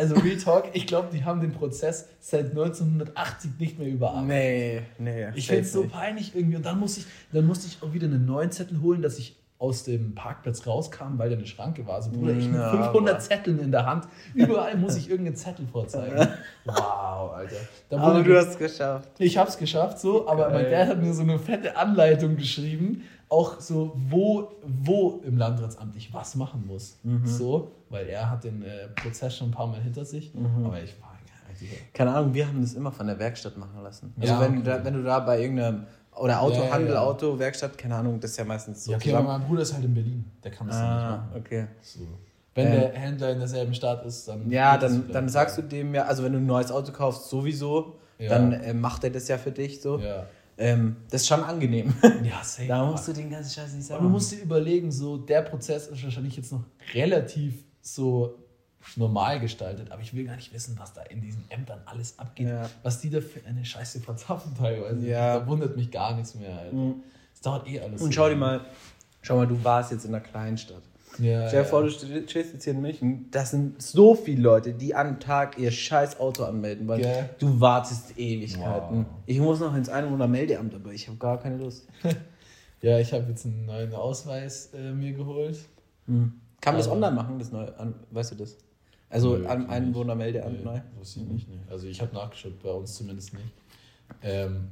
[0.00, 4.28] Also Real Talk, ich glaube, die haben den Prozess seit 1980 nicht mehr überarbeitet.
[4.28, 5.26] Nee, nee.
[5.34, 6.56] Ich finde es so peinlich irgendwie.
[6.56, 9.36] Und dann, muss ich, dann musste ich auch wieder einen neuen Zettel holen, dass ich
[9.58, 12.00] aus dem Parkplatz rauskam, weil da eine Schranke war.
[12.00, 14.08] So, Bruder, ich mit Ja, 500 aber- Zetteln in der Hand.
[14.34, 16.16] Überall muss ich irgendeinen Zettel vorzeigen.
[16.64, 17.56] Wow, Alter.
[17.90, 19.08] Da Aber du hast es geschafft.
[19.18, 20.70] ich hab's geschafft, so, aber mein Geil.
[20.70, 24.50] Dad hat mir so eine fette Anleitung geschrieben, auch so, wo,
[24.84, 26.98] wo im Landratsamt ich was machen muss.
[27.02, 27.24] Mhm.
[27.26, 30.34] So, weil er hat den äh, Prozess schon ein paar Mal hinter sich.
[30.34, 30.66] Mhm.
[30.66, 31.08] Aber ich war.
[31.92, 34.14] Keine Ahnung, wir haben das immer von der Werkstatt machen lassen.
[34.18, 34.58] Also Ja, wenn, okay.
[34.58, 35.84] du da, wenn du da bei irgendeinem
[36.16, 37.06] oder Autohandel, Ja, ja, ja.
[37.06, 39.74] Auto, Werkstatt, keine Ahnung, das ist ja meistens so Ja, okay, aber mein Bruder ist
[39.74, 40.24] halt in Berlin.
[40.42, 41.28] Der kann das ja nicht Ah, machen.
[41.36, 41.66] okay.
[41.82, 42.00] So.
[42.54, 42.72] Wenn Ähm.
[42.72, 44.50] der Händler in derselben Stadt ist, dann.
[44.50, 47.96] Ja, dann, dann sagst du dem ja, also wenn du ein neues Auto kaufst, sowieso,
[48.18, 49.98] dann äh, macht er das ja für dich so.
[49.98, 50.24] Ja,
[50.60, 51.94] Ähm, das ist schon angenehm.
[52.22, 52.68] ja safe.
[52.68, 54.02] da musst du den ganzen Scheiß nicht Und sagen.
[54.04, 56.62] du musst dir überlegen, so der Prozess ist wahrscheinlich jetzt noch
[56.94, 58.34] relativ so
[58.96, 62.48] normal gestaltet, aber ich will gar nicht wissen, was da in diesen Ämtern alles abgeht,
[62.48, 62.68] Ja.
[62.82, 65.06] was die da für eine Scheiße verzapfen teilweise.
[65.06, 65.38] Ja.
[65.38, 66.56] Da wundert mich gar nichts mehr.
[66.58, 66.74] Alter.
[66.76, 66.94] Mhm.
[67.34, 68.00] Es dauert eh alles.
[68.02, 68.60] Und so schau dir mal,
[69.22, 70.82] schau mal, du warst jetzt in einer Kleinstadt.
[71.20, 74.72] Ja, Stell dir vor, du stehst jetzt hier in München, das sind so viele Leute,
[74.72, 77.02] die am Tag ihr scheiß Auto anmelden wollen.
[77.02, 77.30] Gell?
[77.38, 78.98] Du wartest Ewigkeiten.
[79.04, 79.06] Wow.
[79.26, 81.86] Ich muss noch ins Einwohnermeldeamt, aber ich habe gar keine Lust.
[82.82, 85.58] ja, ich habe jetzt einen neuen Ausweis äh, mir geholt.
[86.06, 86.32] Hm.
[86.60, 88.56] Kann man das Aber- online machen, das neue, an, weißt du das?
[89.08, 90.80] Also Nö, am Einwohnermeldeamt Nee, neu?
[90.98, 91.56] Wusste ich nicht, ne.
[91.68, 93.46] Also ich habe nachgeschaut, bei uns zumindest nicht.
[94.22, 94.68] Ähm,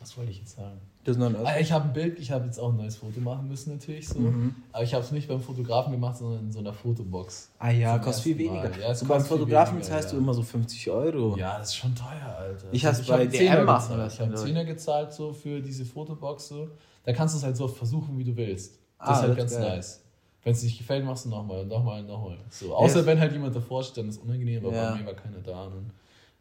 [0.00, 0.80] was wollte ich jetzt sagen?
[1.02, 3.48] Das neue Ah, ich habe ein Bild, ich habe jetzt auch ein neues Foto machen
[3.48, 4.18] müssen natürlich so.
[4.18, 4.54] Mhm.
[4.70, 7.48] Aber ich habe es nicht beim Fotografen gemacht, sondern in so einer Fotobox.
[7.58, 8.62] Ah ja, kostet viel ersten Mal.
[8.64, 8.80] weniger.
[8.82, 10.14] Ja, es so beim Fotografen weniger, zahlst ja.
[10.16, 11.36] du immer so 50 Euro.
[11.38, 12.66] Ja, das ist schon teuer, Alter.
[12.72, 13.98] Ich hab's hab bei DM Zehner machen gezahlt.
[13.98, 14.46] lassen, Ich habe einen Leute.
[14.46, 16.68] Zehner gezahlt so für diese Fotobox so.
[17.04, 18.78] Da kannst du es halt so versuchen, wie du willst.
[18.98, 19.76] Das Ah, ist halt das ganz ist geil.
[19.76, 20.00] nice.
[20.44, 22.36] Wenn es nicht gefällt, machst du nochmal, nochmal, nochmal.
[22.50, 23.06] So, außer Ja.
[23.06, 24.90] wenn halt jemand davor steht, dann ist es unangenehm, aber Ja.
[24.92, 25.90] bei mir war keiner da und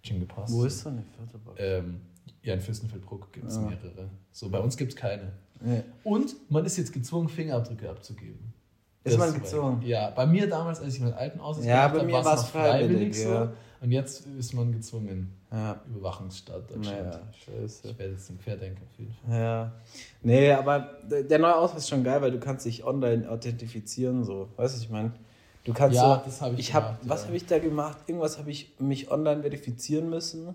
[0.01, 0.53] schon gepasst.
[0.53, 1.57] Wo ist so eine Fotobox?
[1.62, 2.01] Ähm,
[2.44, 3.62] ja, in Fürstenfeldbruck gibt es Ah.
[3.62, 4.10] mehrere.
[4.32, 5.32] So, bei uns gibt es keine.
[5.66, 5.84] Ja.
[6.04, 8.54] Und man ist jetzt gezwungen, Fingerabdrücke abzugeben.
[9.04, 9.82] Ist man bei- gezwungen?
[9.84, 12.50] Ja, bei mir damals, als ich meinen alten Ausweis Ja, bei hab, mir war's noch
[12.50, 13.30] freiwillig, so.
[13.30, 13.54] ja.
[13.82, 15.34] Und jetzt ist man gezwungen.
[15.52, 15.80] Ja.
[15.90, 16.86] Überwachungsstaat Deutschland.
[17.08, 17.90] Naja, scheiße.
[17.90, 19.40] Ich werde jetzt ein Querdenker auf jeden Fall.
[19.40, 19.72] Ja.
[20.22, 24.50] Nee, aber der neue Ausweis ist schon geil, weil du kannst dich online authentifizieren, so.
[24.58, 25.12] Weißt du, was ich meine?
[25.64, 27.28] Du kannst Ja, so, das hab ich ich hab, gemacht, Was ja.
[27.28, 27.98] habe ich da gemacht?
[28.08, 30.54] Irgendwas habe ich mich online verifizieren müssen.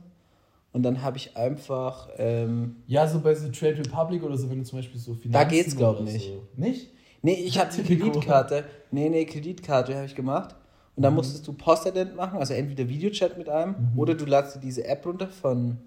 [0.75, 4.59] Und dann habe ich einfach, ähm, Ja, so bei so Trade Republic oder so, wenn
[4.59, 6.27] du zum Beispiel so Finanzen Da geht's, glaub oder nicht.
[6.27, 6.43] So.
[6.57, 6.91] Nicht?
[7.23, 7.87] nee, ich hatte eine.
[7.97, 8.65] Kreditkarte.
[8.91, 10.57] Nee, nee, Kreditkarte habe ich gemacht.
[10.97, 11.19] Und dann Mhm.
[11.19, 13.99] musstest du Postident machen, also entweder Videochat mit einem Mhm.
[13.99, 15.79] oder du ladst dir diese App runter von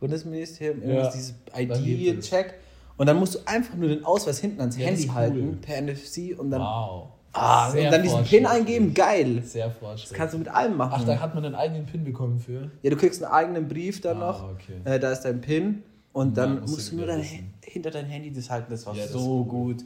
[0.00, 1.34] Bundesministerium, Ja, dieses.
[1.56, 2.54] ID-Check.
[2.96, 5.14] Und dann musst du einfach nur den Ausweis hinten ans Ja, Handy cool.
[5.14, 7.08] halten, per NFC und dann, wow.
[7.36, 9.42] Ah, Sehr und dann diesen PIN eingeben, geil.
[9.44, 10.16] Sehr Das fortschrittlich.
[10.18, 10.92] kannst du mit allem machen.
[10.96, 12.70] Ach, da hat man einen eigenen PIN bekommen für.
[12.82, 14.80] ja, du kriegst einen eigenen Brief dann Ah, noch, okay.
[14.84, 15.82] äh, da ist dein PIN
[16.12, 17.24] und Ja, dann musst musst du nur dein,
[17.64, 19.44] hinter dein Handy das halten, das war Ja, das so ist cool.
[19.44, 19.84] gut.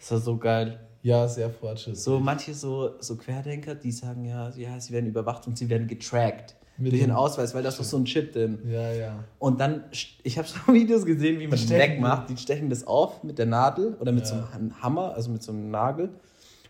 [0.00, 0.80] Das war so geil.
[1.02, 2.02] Ja, sehr fortschrittlich.
[2.02, 5.86] So manche so, so Querdenker, die sagen ja, ja, sie werden überwacht und sie werden
[5.86, 8.58] getrackt Mit durch den Ausweis, weil da ist doch so ein Chip drin.
[8.66, 9.24] Ja, ja.
[9.38, 9.84] Und dann,
[10.22, 12.30] ich habe so Videos gesehen, wie man den stechen wegmacht.
[12.30, 14.28] Die stechen das auf mit der Nadel oder mit Ja.
[14.30, 16.08] so einem Hammer, also mit so einem Nagel.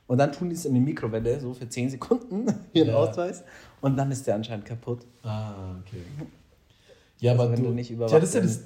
[0.07, 2.97] Und dann tun die es in die Mikrowelle, so für 10 Sekunden, ihren Ja.
[2.97, 3.43] Ausweis.
[3.81, 5.01] Und dann ist der anscheinend kaputt.
[5.23, 6.03] Ah, okay.
[7.21, 8.61] Ja, Also aber wenn du, du nicht überwacht ja, das ist ja das,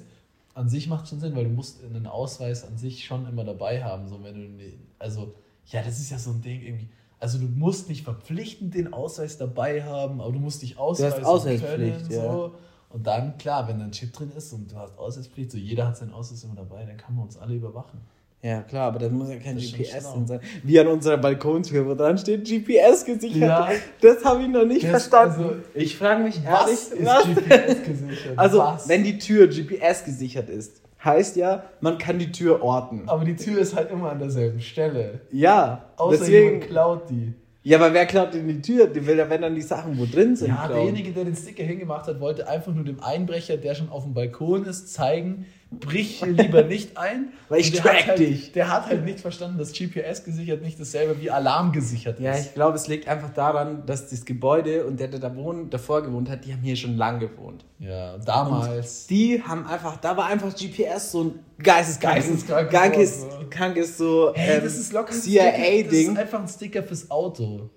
[0.53, 3.83] an sich macht schon Sinn, weil du musst einen Ausweis an sich schon immer dabei
[3.83, 5.33] haben, so wenn du ne- also
[5.67, 6.89] ja, das ist ja so ein Ding irgendwie.
[7.19, 12.09] Also du musst nicht verpflichtend den Ausweis dabei haben, aber du musst dich ausweisen Ausweispflicht,
[12.11, 12.21] ja.
[12.31, 12.55] so.
[12.89, 15.87] Und dann klar, wenn da ein Chip drin ist und du hast Ausweispflicht, so jeder
[15.87, 17.99] hat seinen Ausweis immer dabei, dann kann man uns alle überwachen.
[18.41, 20.39] Ja, klar, aber da muss ja kein Das GPS drin sein.
[20.63, 23.41] Wie an unserer Balkontür, wo dran steht GPS gesichert.
[23.41, 23.69] Ja.
[24.01, 25.43] Das habe ich noch nicht Das- verstanden.
[25.43, 27.23] also, ich frage mich Was ehrlich, ist was?
[27.25, 28.33] GPS gesichert?
[28.37, 28.87] Also, was?
[28.87, 33.03] wenn die Tür GPS gesichert ist, heißt ja, man kann die Tür orten.
[33.07, 35.19] aber die Tür ist halt immer an derselben Stelle.
[35.31, 36.61] Ja, Außer deswegen.
[36.61, 37.33] klaut die.
[37.63, 38.87] Ja, aber wer klaut denn die Tür?
[38.87, 40.75] Die will ja, wenn dann die Sachen, wo drin sind, Ja, klauen.
[40.77, 44.13] derjenige, der den Sticker hingemacht hat, wollte einfach nur dem Einbrecher, der schon auf dem
[44.13, 47.29] Balkon ist, zeigen, brich lieber nicht ein.
[47.47, 48.51] Weil ich Und der track hat halt, dich.
[48.53, 52.47] Der hat halt nicht verstanden, dass GPS gesichert nicht dasselbe wie Alarm gesichert Ja, ist.
[52.47, 56.01] ich glaube, es liegt einfach daran, dass das Gebäude und der, der da wohnt, davor
[56.01, 57.65] gewohnt hat, die haben hier schon lang gewohnt.
[57.77, 59.07] Ja, damals.
[59.07, 64.31] Die haben einfach, da war einfach GPS so ein geisteskrankes, Geisteskrank krankes, so.
[64.35, 65.43] Hey, ähm, das ist locker Sticker.
[65.45, 66.17] Das ist CIA-Ding.
[66.17, 67.69] einfach ein Sticker fürs Auto.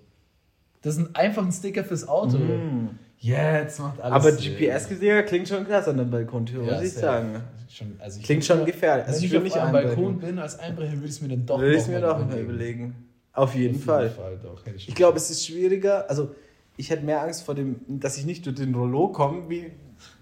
[0.81, 2.39] Das ist einfach ein Sticker fürs Auto.
[2.39, 2.99] Mhm.
[3.23, 4.33] Jetzt macht alles Aber.
[4.33, 7.41] GPS-Gesichter klingt schon krass an der Balkontür, Ja, muss ich sagen.
[7.69, 9.07] Schon, also ich Klingt schon gefährlich.
[9.07, 9.89] Also Wenn ich ich auf nicht einbrechen.
[9.89, 12.39] Balkon bin als Einbrecher, würde ich es mir dann doch ich mir noch doch mal
[12.39, 12.95] überlegen.
[13.33, 14.13] Auf jeden Fall.
[14.43, 14.67] doch.
[14.67, 16.11] Hätte Ich glaube, es ist schwieriger.
[16.11, 16.35] Also,
[16.77, 19.71] ich hätte mehr Angst vor dem, dass ich nicht durch den Rollo komme, wie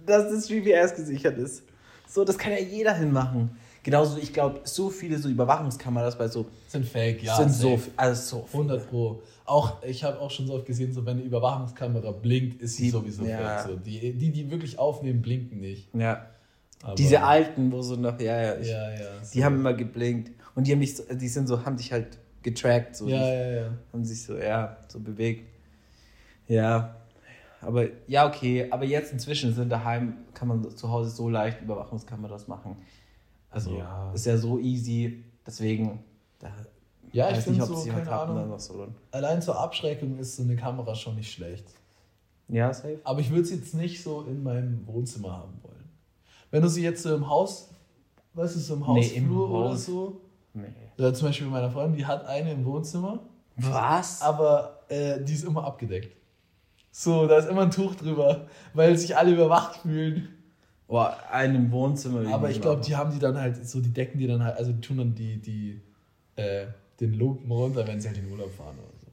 [0.04, 1.62] dass das GPS gesichert ist.
[2.06, 3.50] So, das kann ja jeder hinmachen.
[3.82, 6.46] Genauso, ich glaube, so viele so Überwachungskameras bei so.
[6.68, 7.36] Sind fake, ja.
[7.36, 7.78] Sind safe.
[7.78, 8.46] so, also so.
[8.52, 9.22] 100 Pro.
[9.46, 12.84] Auch, ich habe auch schon so oft gesehen, so wenn eine Überwachungskamera blinkt, ist sie
[12.84, 13.58] Die- sowieso ja.
[13.58, 13.66] fake.
[13.70, 13.76] So.
[13.76, 15.88] Die, die, die wirklich aufnehmen, blinken nicht.
[15.94, 16.26] Ja.
[16.82, 18.98] Aber, Diese alten, wo so noch, ja, ja, ich, Ja, ja.
[19.32, 19.44] die so.
[19.44, 20.32] haben immer geblinkt.
[20.54, 23.08] Und die haben dich die sind so, haben dich halt getrackt, so.
[23.08, 23.70] Ja, die ja, ja.
[23.92, 25.46] haben sich so, ja, so bewegt.
[26.48, 26.96] Ja.
[27.62, 28.66] Aber, ja, okay.
[28.70, 32.76] Aber jetzt inzwischen sind daheim, kann man zu Hause so leicht Überwachungskameras machen.
[33.50, 34.12] Also, Ja.
[34.12, 35.24] ist ja so easy.
[35.46, 36.02] Deswegen,
[36.38, 36.48] da
[37.12, 38.58] Ja, ich weiß finde nicht, ob so, keine Ahnung.
[38.58, 38.86] so.
[39.10, 41.66] Allein zur Abschreckung ist so eine Kamera schon nicht schlecht.
[42.48, 43.00] Ja, safe.
[43.04, 45.88] Aber ich würde sie jetzt nicht so in meinem Wohnzimmer haben wollen.
[46.50, 47.70] Wenn du sie jetzt so im Haus,
[48.34, 49.86] weißt du, so im Nee, Hausflur im oder Haus.
[49.86, 50.20] so.
[50.54, 50.64] Nee.
[50.98, 53.20] Oder zum Beispiel bei meiner Freundin, die hat eine im Wohnzimmer,
[53.56, 54.20] Was?
[54.22, 56.16] aber äh, die ist immer abgedeckt.
[56.92, 60.28] So, da ist immer ein Tuch drüber, weil sich alle überwacht fühlen.
[60.90, 62.26] Boah, einem Wohnzimmer.
[62.34, 64.72] Aber ich glaube, die haben die dann halt, so die decken die dann halt, also
[64.72, 65.80] die tun dann die, die,
[66.34, 66.66] äh,
[66.98, 69.06] den Lumpen runter, wenn sie halt in den Urlaub fahren oder so.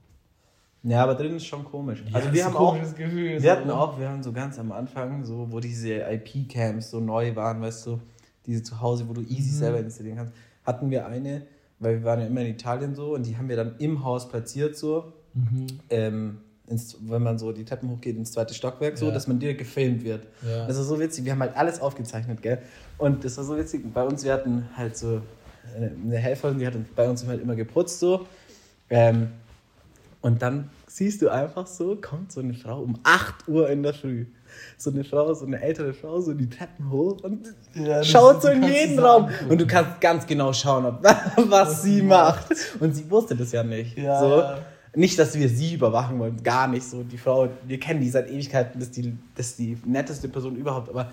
[0.90, 2.02] Ja, aber drin ist schon komisch.
[2.08, 3.40] Ja, also wir haben auch, Gefühl.
[3.40, 7.36] wir hatten auch, wir haben so ganz am Anfang, so wo diese IP-Cams so neu
[7.36, 8.00] waren, weißt du,
[8.44, 9.58] diese zu Hause, wo du easy Mhm.
[9.58, 11.46] selber installieren kannst, hatten wir eine,
[11.78, 14.28] weil wir waren ja immer in Italien so und die haben wir dann im Haus
[14.28, 15.66] platziert so, Mhm.
[15.90, 16.38] ähm,
[16.70, 19.12] ins, wenn man so die Treppen hochgeht ins zweite Stockwerk, so, Ja.
[19.12, 20.26] dass man direkt gefilmt wird.
[20.46, 20.66] Ja.
[20.66, 22.58] Das war so witzig, wir haben halt alles aufgezeichnet, gell?
[22.98, 25.20] Und das war so witzig, bei uns, wir hatten halt so
[25.76, 28.26] eine, eine Helferin, die hat bei uns halt immer geputzt so.
[28.90, 29.28] Ähm,
[30.20, 33.94] und dann siehst du einfach so, kommt so eine Frau um 8 Uhr in der
[33.94, 34.26] Früh.
[34.76, 38.48] So eine Frau, so eine ältere Frau, so die Treppen hoch und Ja, schaut so
[38.48, 39.28] in jeden Raum.
[39.48, 41.02] Und du kannst ganz genau schauen, ob,
[41.36, 42.46] was sie sie macht.
[42.80, 43.96] Und sie wusste das ja nicht.
[43.96, 44.38] Ja, so.
[44.40, 44.58] ja.
[44.94, 47.02] Nicht, dass wir sie überwachen wollen, gar nicht so.
[47.02, 50.56] Die Frau, wir kennen die seit Ewigkeiten, das ist die, das ist die netteste Person
[50.56, 50.88] überhaupt.
[50.88, 51.12] Aber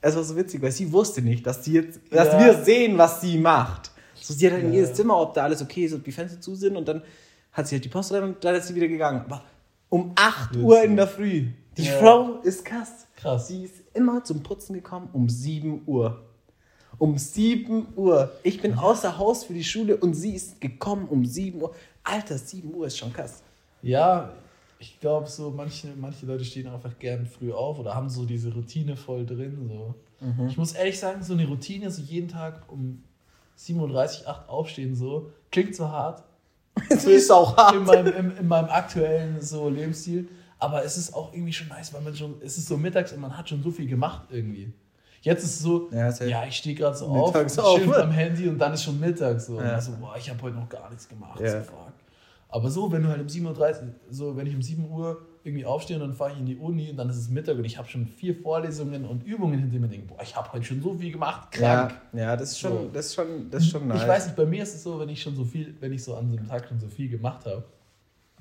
[0.00, 2.38] es war so witzig, weil sie wusste nicht, dass, die jetzt, dass Ja.
[2.44, 3.90] wir sehen, was sie macht.
[4.20, 4.80] So, sie hat halt in Ja.
[4.80, 7.02] jedes Zimmer, ob da alles okay ist, ob die Fenster zu sind und dann
[7.52, 9.22] hat sie halt die Post rein und dann ist sie wieder gegangen.
[9.26, 9.42] Aber
[9.88, 10.64] um 8 Witzig.
[10.64, 11.46] Uhr in der Früh.
[11.76, 11.92] Die Ja.
[11.98, 13.06] Frau ist krass.
[13.16, 13.48] Krass.
[13.48, 16.24] Sie ist immer zum Putzen gekommen um 7 Uhr.
[16.98, 18.32] Um 7 Uhr.
[18.42, 21.74] Ich bin außer Haus für die Schule und sie ist gekommen um 7 Uhr.
[22.04, 23.42] Alter, 7 Uhr ist schon krass.
[23.82, 24.32] Ja,
[24.78, 28.52] ich glaube so, manche, manche Leute stehen einfach gern früh auf oder haben so diese
[28.52, 29.68] Routine voll drin.
[29.68, 29.94] So.
[30.24, 30.48] Mhm.
[30.48, 33.02] Ich muss ehrlich sagen, so eine Routine, so jeden Tag um
[33.58, 36.22] 7.30 Uhr, 8 aufstehen, so, klingt so hart.
[36.90, 37.86] Sie ist auch In hart.
[37.86, 40.28] meinem, in, in meinem aktuellen so Lebensstil.
[40.60, 43.20] Aber es ist auch irgendwie schon nice, weil man schon, es ist so mittags und
[43.20, 44.72] man hat schon so viel gemacht irgendwie.
[45.20, 47.76] Jetzt ist es so, Ja, ja, ich stehe gerade so auf, auf.
[47.76, 49.60] chill am Handy und dann ist schon Mittag so.
[49.60, 49.80] Ja.
[49.80, 51.40] so, boah, ich habe heute noch gar nichts gemacht.
[51.40, 51.58] Ja.
[51.58, 51.92] So, fuck.
[52.50, 53.74] Aber so, wenn du halt um 7.30 Uhr,
[54.10, 56.90] so wenn ich um 7 Uhr irgendwie aufstehe und dann fahre ich in die Uni
[56.90, 59.88] und dann ist es Mittag und ich habe schon vier Vorlesungen und Übungen hinter mir
[59.88, 61.94] denke, boah, ich habe heute schon so viel gemacht, krank.
[62.12, 62.90] Ja, ja, das ist schon, So.
[62.92, 64.02] das ist schon, das ist schon nice.
[64.02, 66.02] Ich weiß nicht, bei mir ist es so, wenn ich schon so viel, wenn ich
[66.02, 67.64] so an so einem Tag schon so viel gemacht habe,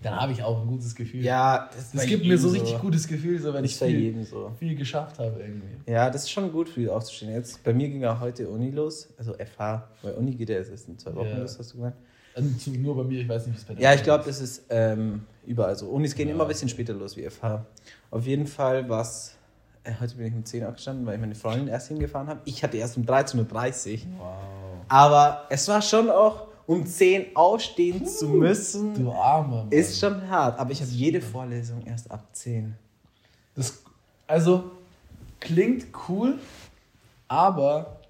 [0.01, 1.23] dann habe ich auch ein gutes Gefühl.
[1.23, 3.87] Ja, das, Das bei gibt mir so richtig gutes Gefühl, so wenn Das ich bei
[3.87, 4.51] viel, jedem so.
[4.59, 5.91] viel geschafft habe irgendwie.
[5.91, 7.33] Ja, das ist schon gut, früh aufzustehen.
[7.33, 10.87] Jetzt, bei mir ging auch heute Uni los, also FH, weil Uni geht ja erst
[10.87, 11.37] in zwei Wochen Ja.
[11.39, 11.95] los, hast du gemeint.
[12.35, 14.39] Also nur bei mir, ich weiß nicht, wie es bei dir Ja, ich glaube, das
[14.39, 15.87] ist ähm, überall so.
[15.89, 17.65] Unis gehen Ja, immer ein bisschen später los wie FH.
[18.11, 19.35] Auf jeden Fall war es,
[19.83, 22.41] äh, heute bin ich um 10 Uhr aufgestanden, weil ich meine Freundin erst hingefahren habe.
[22.45, 23.99] Ich hatte erst um 13.30 Uhr.
[24.19, 24.27] Wow.
[24.87, 29.63] Aber es war schon auch, um 10 aufstehen zu müssen, Du Armer.
[29.63, 29.71] Mann.
[29.71, 30.59] ist schon hart.
[30.59, 32.75] Aber ich habe jede Vorlesung erst ab 10.
[33.55, 33.81] Das,
[34.27, 34.71] also,
[35.39, 36.37] klingt cool,
[37.29, 38.01] aber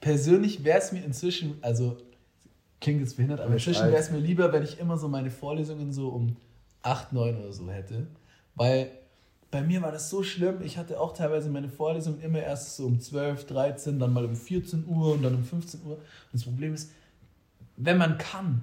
[0.00, 1.96] persönlich wäre es mir inzwischen, also,
[2.80, 5.92] klingt jetzt behindert, aber inzwischen wäre es mir lieber, wenn ich immer so meine Vorlesungen
[5.92, 6.36] so um
[6.82, 8.06] 8, 9 oder so hätte.
[8.54, 8.90] Weil
[9.50, 10.60] bei mir war das so schlimm.
[10.62, 14.36] Ich hatte auch teilweise meine Vorlesungen immer erst so um 12, 13, dann mal um
[14.36, 15.94] 14 Uhr und dann um 15 Uhr.
[15.94, 16.00] Und
[16.32, 16.90] das Problem ist,
[17.84, 18.62] wenn man kann,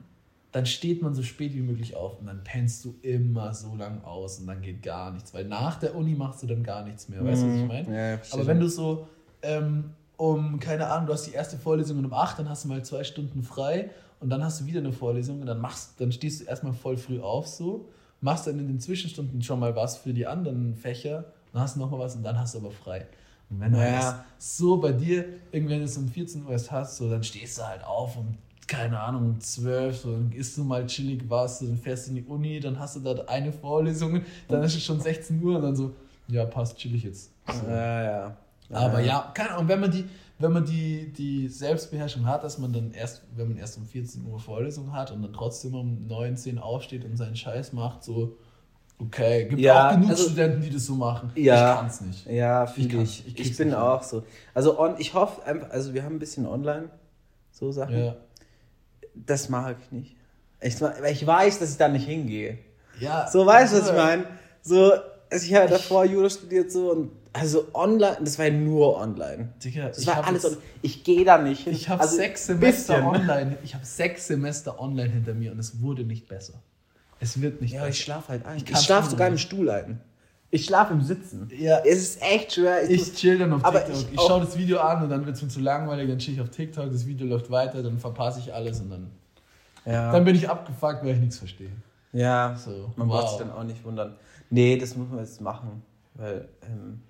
[0.51, 4.03] dann steht man so spät wie möglich auf und dann pennst du immer so lang
[4.03, 7.09] aus und dann geht gar nichts, weil nach der Uni machst du dann gar nichts
[7.09, 7.23] mehr.
[7.23, 7.87] Weißt du, was ich meine?
[7.87, 7.93] Mhm.
[7.93, 9.07] Ja, ja, Aber wenn du so
[9.41, 12.83] ähm, um, keine Ahnung, du hast die erste Vorlesung um 8, dann hast du mal
[12.83, 16.41] zwei Stunden frei und dann hast du wieder eine Vorlesung und dann machst, dann stehst
[16.41, 17.89] du erstmal voll früh auf so,
[18.21, 21.79] machst dann in den Zwischenstunden schon mal was für die anderen Fächer, dann hast du
[21.79, 23.05] nochmal was und dann hast du aber frei.
[23.49, 26.97] Und wenn du halt das so bei dir, irgendwann es um 14 Uhr erst hast,
[26.97, 28.37] so, dann stehst du halt auf und
[28.67, 32.11] keine Ahnung, um 12, so, dann isst du mal chillig was, so, dann fährst du
[32.11, 35.55] in die Uni, dann hast du da eine Vorlesung, dann ist es schon 16 Uhr
[35.55, 35.93] und dann so,
[36.27, 37.31] ja, passt chillig jetzt.
[37.47, 37.67] So.
[37.69, 38.37] Ja, ja.
[38.71, 40.03] Aber ja, keine Ahnung, wenn man die,
[40.39, 44.25] wenn man die, die Selbstbeherrschung hat, dass man dann erst, wenn man erst um 14
[44.25, 48.37] Uhr Vorlesung hat und dann trotzdem um 9, 10 aufsteht und seinen Scheiß macht, so,
[48.99, 51.31] Okay, gibt Ja, auch genug also- Studenten, die das so machen.
[51.35, 51.71] Ja.
[51.75, 52.25] Ich kann's nicht.
[52.25, 53.19] Ja, Ich kann's- ich.
[53.19, 54.23] ich Ich, krieg's bin auch so.
[54.55, 56.89] Also on, ich hoffe einfach, also wir haben ein bisschen online
[57.51, 57.95] so Sachen.
[58.05, 58.15] Ja.
[59.25, 60.15] Das mag ich nicht.
[60.61, 60.75] Ich,
[61.11, 62.57] ich weiß, dass ich da nicht hingehe.
[62.99, 63.27] ja.
[63.27, 64.25] So, weißt du, was ich meine?
[64.61, 64.91] So,
[65.29, 69.49] also ich habe davor Jura studiert so und also online, das war ja nur online.
[69.63, 70.61] Digga, Das ich war alles online.
[70.81, 71.73] Ich gehe da nicht hin.
[71.73, 73.07] Ich habe Also, sechs Semester bisschen.
[73.07, 73.57] online.
[73.63, 76.53] Ich habe sechs Semester online hinter mir und es wurde nicht besser.
[77.19, 77.89] Es wird nicht Ja, besser.
[77.91, 78.57] ich schlafe halt ein.
[78.57, 80.01] Ich, kann's schlafe sogar im Stuhl ein.
[80.49, 81.49] Ich schlafe im Sitzen.
[81.57, 81.79] Ja.
[81.85, 82.89] Es ist echt schwer.
[82.89, 84.05] Ich chill dann auf Aber TikTok.
[84.05, 86.35] ich Ich, schaue das Video an und dann wird es mir zu langweilig, dann chill
[86.35, 89.11] ich auf TikTok, das Video läuft weiter, dann verpasse ich alles und dann,
[89.85, 90.11] ja.
[90.11, 91.71] dann bin ich abgefuckt, weil ich nichts verstehe.
[92.13, 92.55] ja.
[92.55, 93.19] So, Man wow.
[93.19, 94.15] braucht sich dann auch nicht wundern.
[94.49, 95.81] Nee, das muss man jetzt machen.
[96.13, 97.01] Weil, ähm,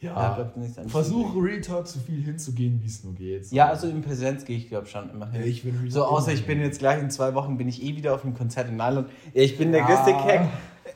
[0.00, 0.52] ja, Ja,
[0.86, 3.50] versuche Real Talk so viel hinzugehen, wie es nur geht.
[3.50, 5.40] Ja, also in Präsenz gehe ich glaube schon immer hin.
[5.40, 6.66] Ja, ich will Real so außer immer ich bin hin.
[6.68, 9.08] jetzt gleich in zwei Wochen bin ich eh wieder auf einem Konzert in Mailand.
[9.34, 9.86] Ja, ich bin der Ja.
[9.88, 10.42] größte Keck.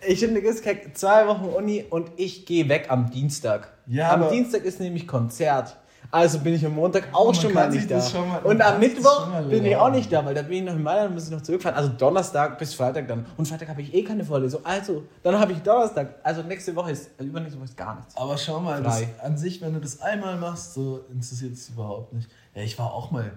[0.07, 0.97] Ich bin Keck.
[0.97, 3.73] Zwei Wochen Uni und ich gehe weg am Dienstag.
[3.87, 5.77] Ja, am Dienstag ist nämlich Konzert.
[6.11, 7.97] Also bin ich am Montag auch schon mal nicht da.
[7.97, 10.83] mal- und am Mittwoch bin ich auch nicht da, weil da bin ich noch in
[10.83, 11.75] Mailand und muss ich noch zurückfahren.
[11.75, 13.25] Also Donnerstag bis Freitag dann.
[13.39, 14.61] Und Freitag habe ich eh keine Vorlesung.
[14.65, 16.17] Also, dann habe ich Donnerstag.
[16.23, 18.15] Also nächste Woche ist, also übernächste Woche ist gar nichts.
[18.17, 22.13] Aber schau mal, das, an sich, wenn du das einmal machst, so interessiert es überhaupt
[22.13, 22.29] nicht.
[22.55, 23.33] Ja, ich war auch mal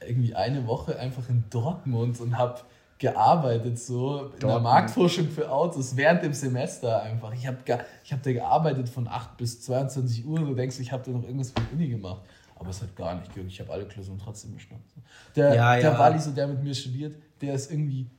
[0.00, 2.60] irgendwie eine Woche einfach in Dortmund und habe
[2.98, 4.60] gearbeitet so in der.
[4.60, 7.32] Marktforschung für Autos während dem Semester einfach.
[7.34, 7.58] Ich habe
[8.04, 10.40] ich hab da gearbeitet von 8 bis 22 Uhr.
[10.40, 12.22] Du denkst, ich habe da noch irgendwas für die Uni gemacht.
[12.58, 13.52] Aber es hat gar nicht gejuckt.
[13.52, 14.84] Ich habe alle Klausuren trotzdem bestanden.
[15.34, 15.98] Der, Ja, der ja.
[15.98, 18.10] Wally, so der mit mir studiert, der ist irgendwie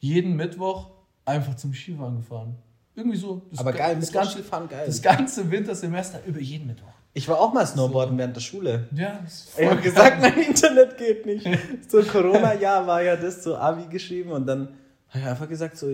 [0.00, 0.90] jeden Mittwoch
[1.24, 2.56] einfach zum Skifahren gefahren.
[2.94, 3.40] Irgendwie so.
[3.50, 4.84] Das Aber geil, das ganze, Skifahren, geil.
[4.86, 6.92] das ganze Wintersemester über jeden Mittwoch.
[7.12, 8.86] Ich war auch mal Snowboarden während der Schule.
[8.94, 11.46] Ja, das ist Ich habe voll gesagt, mein Internet geht nicht.
[11.88, 14.68] So Corona-Jahr war ja das so Abi geschrieben und dann
[15.08, 15.88] habe ich einfach gesagt so,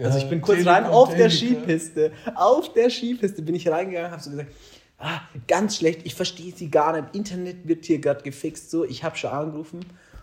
[0.00, 1.64] also ich bin kurz Telekom, rein auf der Telekom.
[1.64, 4.52] Skipiste, auf der Skipiste bin ich reingegangen, habe so gesagt,
[4.98, 9.02] ah, ganz schlecht, ich verstehe sie gar nicht, Internet wird hier gerade gefixt, so, ich
[9.02, 9.80] habe schon angerufen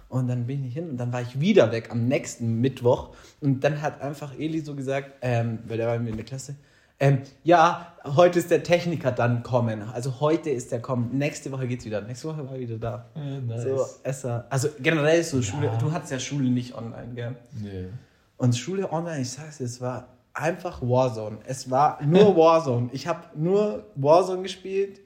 [0.08, 3.10] und dann bin ich hin und dann war ich wieder weg am nächsten Mittwoch
[3.42, 6.26] und dann hat einfach Eli so gesagt, ähm, weil der war mit mir in der
[6.26, 6.56] Klasse,
[7.00, 9.84] ähm, ja, heute ist der Techniker dann kommen.
[9.84, 11.18] Also heute ist der kommen.
[11.18, 12.02] Nächste Woche geht's wieder.
[12.02, 13.06] Nächste Woche war er wieder da.
[13.16, 13.64] Ja, nice.
[13.64, 14.46] So, Esser.
[14.50, 15.72] Also generell so Schule.
[15.80, 17.36] Du hattest ja Schule nicht online, gell?
[17.62, 17.90] Nee.
[18.38, 21.38] Und Schule online, ich sag's dir, es war einfach Warzone.
[21.46, 22.90] Es war nur Warzone.
[22.94, 25.02] Ich habe nur Warzone gespielt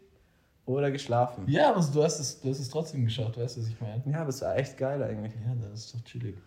[0.66, 1.46] oder geschlafen.
[1.48, 4.02] Ja, aber du hast, es, du hast es trotzdem geschafft, weißt du, was ich meine?
[4.06, 5.34] Ja, aber es war echt geil eigentlich.
[5.46, 6.38] Ja, das ist doch chillig.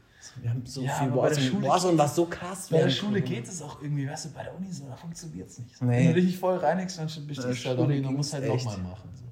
[0.40, 1.50] Wir haben so Ja, viel aber bei der Warzone.
[1.50, 2.68] Schule Warzone geht war es- so krass.
[2.70, 5.48] Bei der Schule geht es auch irgendwie, weißt du, bei der Uni so, da funktioniert
[5.48, 5.82] es nicht.
[5.82, 5.98] Nee.
[5.98, 8.32] Wenn du dich nicht voll reinigst, dann der du halt auch Schule nicht, dann musst
[8.32, 9.10] du halt nochmal machen.
[9.14, 9.24] So.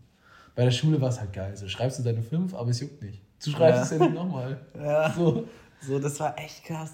[0.55, 1.57] Bei der Schule war es halt geil.
[1.57, 3.23] So, schreibst du deine 5, aber es juckt nicht.
[3.45, 3.83] Du schreibst Ja.
[3.83, 4.61] es ja nicht nochmal.
[4.79, 5.13] Ja.
[5.13, 5.47] So.
[5.81, 6.93] So, das war echt krass.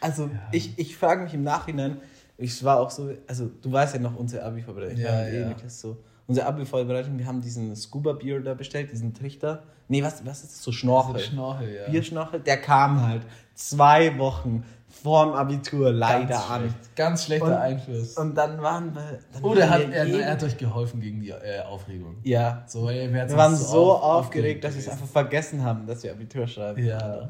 [0.00, 1.98] Also, ich, ich frage mich im Nachhinein,
[2.36, 4.98] ich war auch so, also du weißt ja noch unsere Abi-Vorbereitung.
[4.98, 5.54] Ja, Wir haben eh ja.
[5.54, 5.96] Klasse so.
[6.26, 9.62] Unsere Abi-Vorbereitung, wir haben diesen Scuba-Bier da bestellt, diesen Trichter.
[9.88, 10.62] Nee, was, was ist das?
[10.62, 11.14] So Schnorchel.
[11.20, 11.90] So Schnorchel, ja.
[11.90, 13.22] Bierschnorchel, der kam halt
[13.54, 14.64] zwei Wochen
[15.02, 16.60] vorm Abitur leider Ganz an.
[16.62, 16.96] schlecht.
[16.96, 18.16] Ganz schlechter Und- Einfluss.
[18.16, 19.18] Und dann waren wir.
[19.32, 22.16] Dann Oder waren hat, wir er, er hat euch geholfen gegen die äh, Aufregung.
[22.22, 22.64] Ja.
[22.66, 26.02] So, ey, hat's Wir waren so auf- aufgeregt, dass wir es einfach vergessen haben, dass
[26.02, 26.84] wir Abitur schreiben.
[26.84, 27.28] Ja.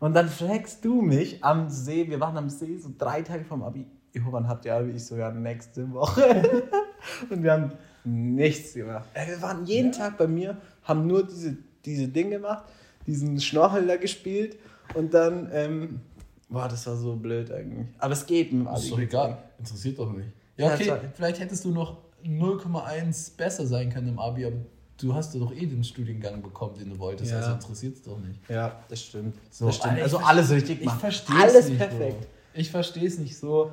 [0.00, 3.62] Und dann fragst du mich am See, wir waren am See, so drei Tage vom
[3.62, 3.86] Abi.
[4.14, 4.90] Jo, wann habt ihr Abi?
[4.90, 6.62] Ich sogar nächste Woche.
[7.30, 7.72] und wir haben
[8.04, 9.08] nichts gemacht.
[9.14, 12.64] Ey, Wir waren jeden Tag bei mir, haben nur diese, diese Dinge gemacht,
[13.06, 14.56] diesen Schnorchel da gespielt
[14.94, 16.00] und dann, ähm,
[16.48, 17.86] boah, das war so blöd eigentlich.
[17.98, 18.80] Aber es geht dem Abi.
[18.80, 19.38] Ist doch egal.
[19.58, 20.28] Interessiert doch nicht.
[20.56, 24.56] Ja, okay, vielleicht hättest du noch 0,1 besser sein können im Abi, aber
[24.98, 27.38] du hast ja doch eh den Studiengang bekommen, den du wolltest, Ja.
[27.38, 28.38] also interessiert es doch nicht.
[28.48, 29.34] Ja, das stimmt.
[29.50, 30.00] So, das stimmt.
[30.00, 31.00] Also ich alles richtig Ich gemacht.
[31.00, 32.20] verstehe Alles nicht, perfekt.
[32.20, 32.26] Bro.
[32.54, 33.72] Ich verstehe es nicht so.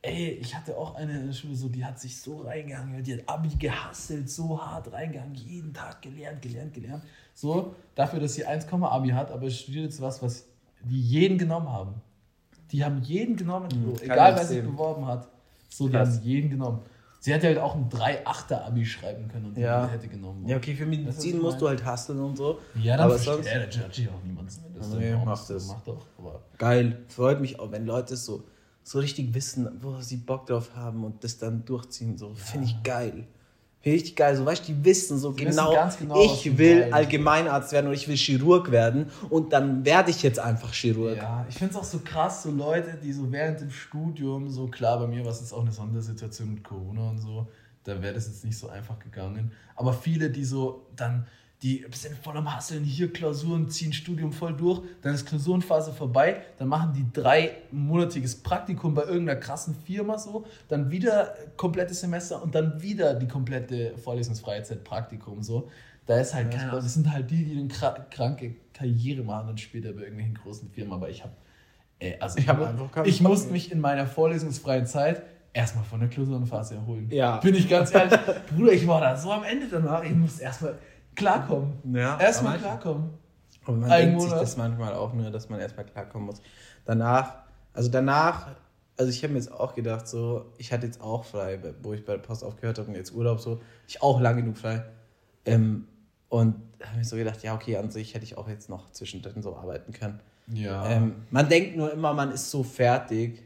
[0.00, 3.14] Ey, ich hatte auch eine in der Schule, so, die hat sich so reingehangen, die
[3.14, 7.02] hat Abi gehasselt, so hart reingegangen, jeden Tag gelernt, gelernt, gelernt.
[7.34, 10.46] So, dafür, dass sie 1, Abi hat, aber studiert jetzt was, was
[10.84, 11.94] die jeden genommen haben.
[12.70, 13.94] Die haben jeden genommen, Bro.
[13.94, 15.28] kann egal wer sich beworben hat.
[15.68, 16.16] So, die Krass.
[16.16, 16.80] haben jeden genommen.
[17.20, 19.88] Sie hätte halt auch ein 3-8er Abi schreiben können und die Ja.
[19.88, 20.46] hätte genommen.
[20.46, 22.60] Ja, okay, für Medizin musst du halt hustlen und so.
[22.76, 24.52] Ja, dann aber sonst ja, da judge ich auch niemanden.
[24.62, 25.66] wenn das Nee, mach so das.
[25.66, 26.06] Macht doch,
[26.56, 27.04] geil.
[27.08, 28.44] Freut mich auch, wenn Leute so,
[28.88, 32.16] so richtig wissen, wo sie Bock drauf haben und das dann durchziehen.
[32.16, 33.26] So, finde ich geil.
[33.80, 34.34] Finde ich richtig geil.
[34.34, 36.90] So, weißt du, die wissen so Die wissen genau, genau, ich will.
[36.90, 41.18] Allgemeinarzt werden oder ich will Chirurg werden und dann werde ich jetzt einfach Chirurg.
[41.18, 44.68] Ja, ich finde es auch so krass, so Leute, die so während dem Studium, so
[44.68, 47.46] klar, bei mir war es jetzt auch eine Sondersituation mit Corona und so,
[47.84, 49.52] da wäre das jetzt nicht so einfach gegangen.
[49.76, 51.26] Aber viele, die so dann
[51.62, 56.42] die sind voll am Hasseln, hier Klausuren, ziehen Studium voll durch, dann ist Klausurenphase vorbei,
[56.56, 62.54] dann machen die dreimonatiges Praktikum bei irgendeiner krassen Firma so, dann wieder komplettes Semester und
[62.54, 65.68] dann wieder die komplette vorlesungsfreie Zeit Praktikum so.
[66.06, 69.48] Da ist halt Ja, keine das sind halt die, die eine kra- kranke Karriere machen
[69.50, 71.32] und später bei irgendwelchen großen Firmen, aber ich habe
[72.20, 77.08] also Ich hab ich musste mich in meiner vorlesungsfreien Zeit erstmal von der Klausurenphase erholen.
[77.10, 77.38] Ja.
[77.38, 78.16] Bin ich ganz ehrlich,
[78.56, 80.78] Bruder, ich war da so am Ende danach, ich musste erstmal
[81.18, 81.74] klarkommen.
[81.94, 83.10] Ja, Erstmal klarkommen.
[83.64, 86.40] Aber man Ein denkt sich das manchmal auch nur, dass man erstmal klarkommen muss.
[86.86, 87.34] Danach,
[87.74, 88.48] also danach,
[88.96, 92.04] also ich habe mir jetzt auch gedacht, so, ich hatte jetzt auch frei, wo ich
[92.04, 94.84] bei der Post aufgehört habe und jetzt Urlaub so, ich auch lang genug frei.
[95.44, 95.86] Ähm,
[96.30, 99.42] und habe mir so gedacht, ja, okay, an sich hätte ich auch jetzt noch zwischendrin
[99.42, 100.20] so arbeiten können.
[100.52, 100.88] Ja.
[100.88, 103.42] Ähm, man denkt nur immer, man ist so fertig.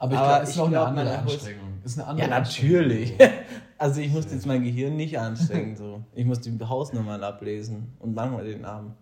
[0.00, 1.68] Aber ich glaube, es ist noch eine glaub, andere man erholt- Anstrengung.
[1.84, 3.10] Ist eine Ja, andere natürlich.
[3.12, 3.44] Anstrengung.
[3.78, 5.74] Also ich musste jetzt mein Gehirn nicht anstrengen.
[5.74, 6.02] So.
[6.14, 8.94] Ich musste die Hausnummern ablesen und manchmal den Namen.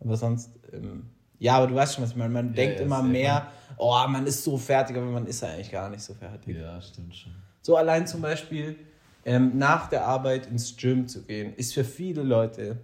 [0.00, 1.06] Aber sonst, ähm,
[1.38, 2.34] ja, aber du weißt schon, was ich meine.
[2.34, 3.46] Man denkt ja, immer mehr,
[3.78, 6.56] oh, man ist so fertig, aber man ist eigentlich gar nicht so fertig.
[6.58, 7.32] Ja, stimmt schon.
[7.62, 8.76] So allein zum Beispiel
[9.24, 12.76] ähm, nach der Arbeit ins Gym zu gehen, ist für viele Leute,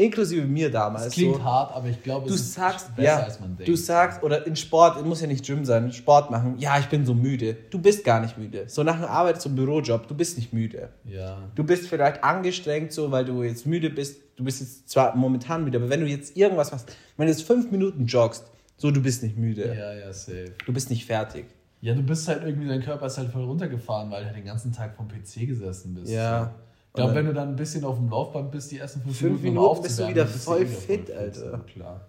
[0.00, 3.08] inklusive mir damals, Es klingt so, hart, aber ich glaube, du es ist sagst, besser,
[3.08, 3.68] ja, als man denkt.
[3.68, 7.04] du sagst, oder in Sport, muss ja nicht Gym sein, Sport machen, ja, ich bin
[7.04, 7.56] so müde.
[7.70, 8.64] Du bist gar nicht müde.
[8.66, 10.88] So nach einer Arbeit, so einem Bürojob, du bist nicht müde.
[11.04, 11.38] Ja.
[11.54, 14.20] Du bist vielleicht angestrengt, so, weil du jetzt müde bist.
[14.36, 17.42] Du bist jetzt zwar momentan müde, aber wenn du jetzt irgendwas machst, wenn du jetzt
[17.42, 18.44] fünf Minuten joggst,
[18.76, 19.74] so, du bist nicht müde.
[19.76, 20.54] Ja, ja, safe.
[20.64, 21.44] Du bist nicht fertig.
[21.82, 24.44] Ja, du bist halt irgendwie, dein Körper ist halt voll runtergefahren, weil du halt den
[24.46, 26.10] ganzen Tag vom PC gesessen bist.
[26.10, 26.44] Ja.
[26.44, 26.69] So.
[26.90, 29.42] Ich glaube, wenn du dann ein bisschen auf dem Laufband bist, die ersten fünf, Fünf
[29.42, 31.50] Minuten, Minuten bist du wieder voll wieder fit, Alter.
[31.52, 32.00] so, Klar.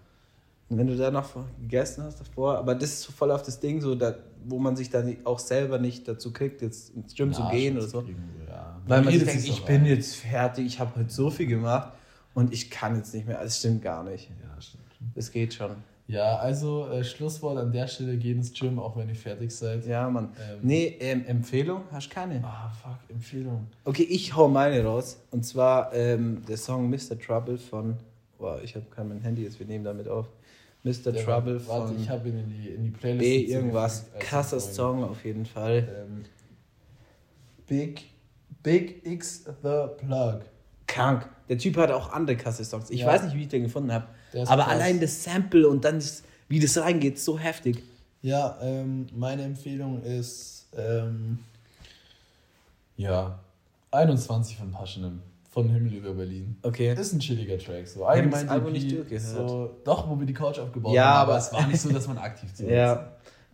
[0.70, 1.30] Und wenn du da noch
[1.62, 4.16] gegessen hast davor, aber das ist so voll auf das Ding, so, da,
[4.46, 7.74] wo man sich dann auch selber nicht dazu kriegt, jetzt ins Gym zu Ja, gehen
[7.76, 8.02] schon oder so.
[8.02, 8.82] kriegen, Ja.
[8.88, 11.92] Weil man sich denkt, ich bin jetzt fertig, ich habe heute so viel gemacht
[12.34, 13.40] und ich kann jetzt nicht mehr.
[13.44, 14.30] Das stimmt gar nicht.
[14.30, 14.84] Ja, stimmt.
[15.14, 15.76] Das geht schon.
[16.12, 19.86] Ja, also äh, Schlusswort an der Stelle, geht ins Gym, auch wenn ihr fertig seid.
[19.88, 20.30] Ja, Mann.
[20.39, 20.59] Ähm.
[20.62, 22.43] nee, ähm, Empfehlung hast du keine.
[22.43, 23.68] Ah, fuck, Empfehlung.
[23.86, 25.18] Okay, ich hau meine raus.
[25.32, 27.18] Und zwar ähm, der Song Mr.
[27.18, 27.95] Trouble von.
[28.38, 30.28] Boah, ich habe kein mein Handy jetzt, wir nehmen damit auf.
[30.84, 31.12] Mr.
[31.14, 33.20] Der Trouble war- von Warte, ich habe ihn in die, in die Playlist.
[33.22, 34.05] B irgendwas.
[34.14, 34.74] als Krasser Folge.
[34.76, 35.88] Song auf jeden Fall.
[36.03, 36.26] Ähm,
[37.68, 38.03] Big,
[38.64, 40.39] Big X The Plug.
[40.88, 41.30] Krank.
[41.47, 42.89] Der Typ hat auch andere krasse Songs.
[42.89, 43.07] Ich Ja.
[43.07, 44.07] weiß nicht, wie ich den gefunden habe.
[44.34, 44.74] Der ist Aber krass.
[44.74, 47.84] allein das Sample und dann das, wie das reingeht, so heftig.
[48.22, 51.40] Ja, ähm, meine Empfehlung ist, ähm,
[52.98, 53.40] ja,
[53.92, 56.56] 21 von Passionem, von Himmel über Berlin.
[56.64, 56.94] Okay.
[56.94, 57.88] Ist ein chilliger Track.
[57.88, 59.22] So das allgemein Album EP, nicht durchgehört.
[59.50, 61.90] So, doch, wo wir die Couch aufgebaut Ja, haben, aber- aber es war nicht so,
[61.90, 63.12] dass man aktiv zu Ja.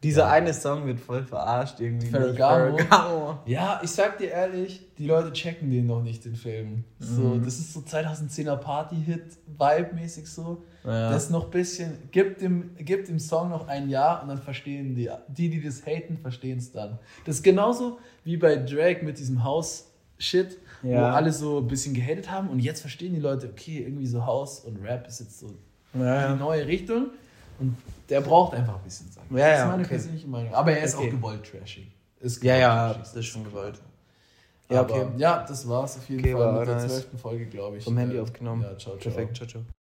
[0.07, 0.29] Dieser Ja.
[0.31, 2.07] eine Song wird voll verarscht irgendwie.
[2.07, 2.77] Ferragamo.
[2.77, 3.39] Ferragamo.
[3.45, 6.85] Ja, ich sag dir ehrlich, die Leute checken den noch nicht, den Film.
[6.99, 7.43] So, Mhm.
[7.43, 10.63] das ist so 2010er Party-Hit-Vibe-mäßig so.
[10.85, 11.11] Ja.
[11.11, 14.37] Das ist noch ein bisschen, gibt dem, gibt dem Song noch ein Jahr und dann
[14.41, 16.99] verstehen die, die, die das haten, verstehen es dann.
[17.25, 21.11] Das ist genauso wie bei Drake mit diesem House-Shit, wo Ja.
[21.13, 24.61] alle so ein bisschen gehatet haben und jetzt verstehen die Leute, okay, irgendwie so House
[24.61, 25.47] und Rap ist jetzt so
[25.93, 27.07] Ja, die neue Richtung
[27.59, 27.75] und
[28.09, 29.23] der braucht einfach ein bisschen Zeit.
[29.31, 29.89] Ja, ja, das ist meine okay.
[29.89, 30.53] persönliche Meinung.
[30.53, 31.07] Aber er ist Okay.
[31.07, 31.91] auch gewollt trashig.
[32.19, 33.81] Ist Ja, gewollt ja, trashig, das ist schon gewollt.
[34.69, 35.01] Ja, Ja, okay.
[35.03, 35.11] okay.
[35.17, 36.87] ja, das war's auf jeden Okay, Fall mit der nice.
[36.87, 37.83] zwölften Folge, glaube ich.
[37.83, 38.63] Vom Handy Äh, aufgenommen.
[38.63, 39.13] Ja, ciao, ciao.
[39.13, 39.67] Perfekt, ciao, ciao.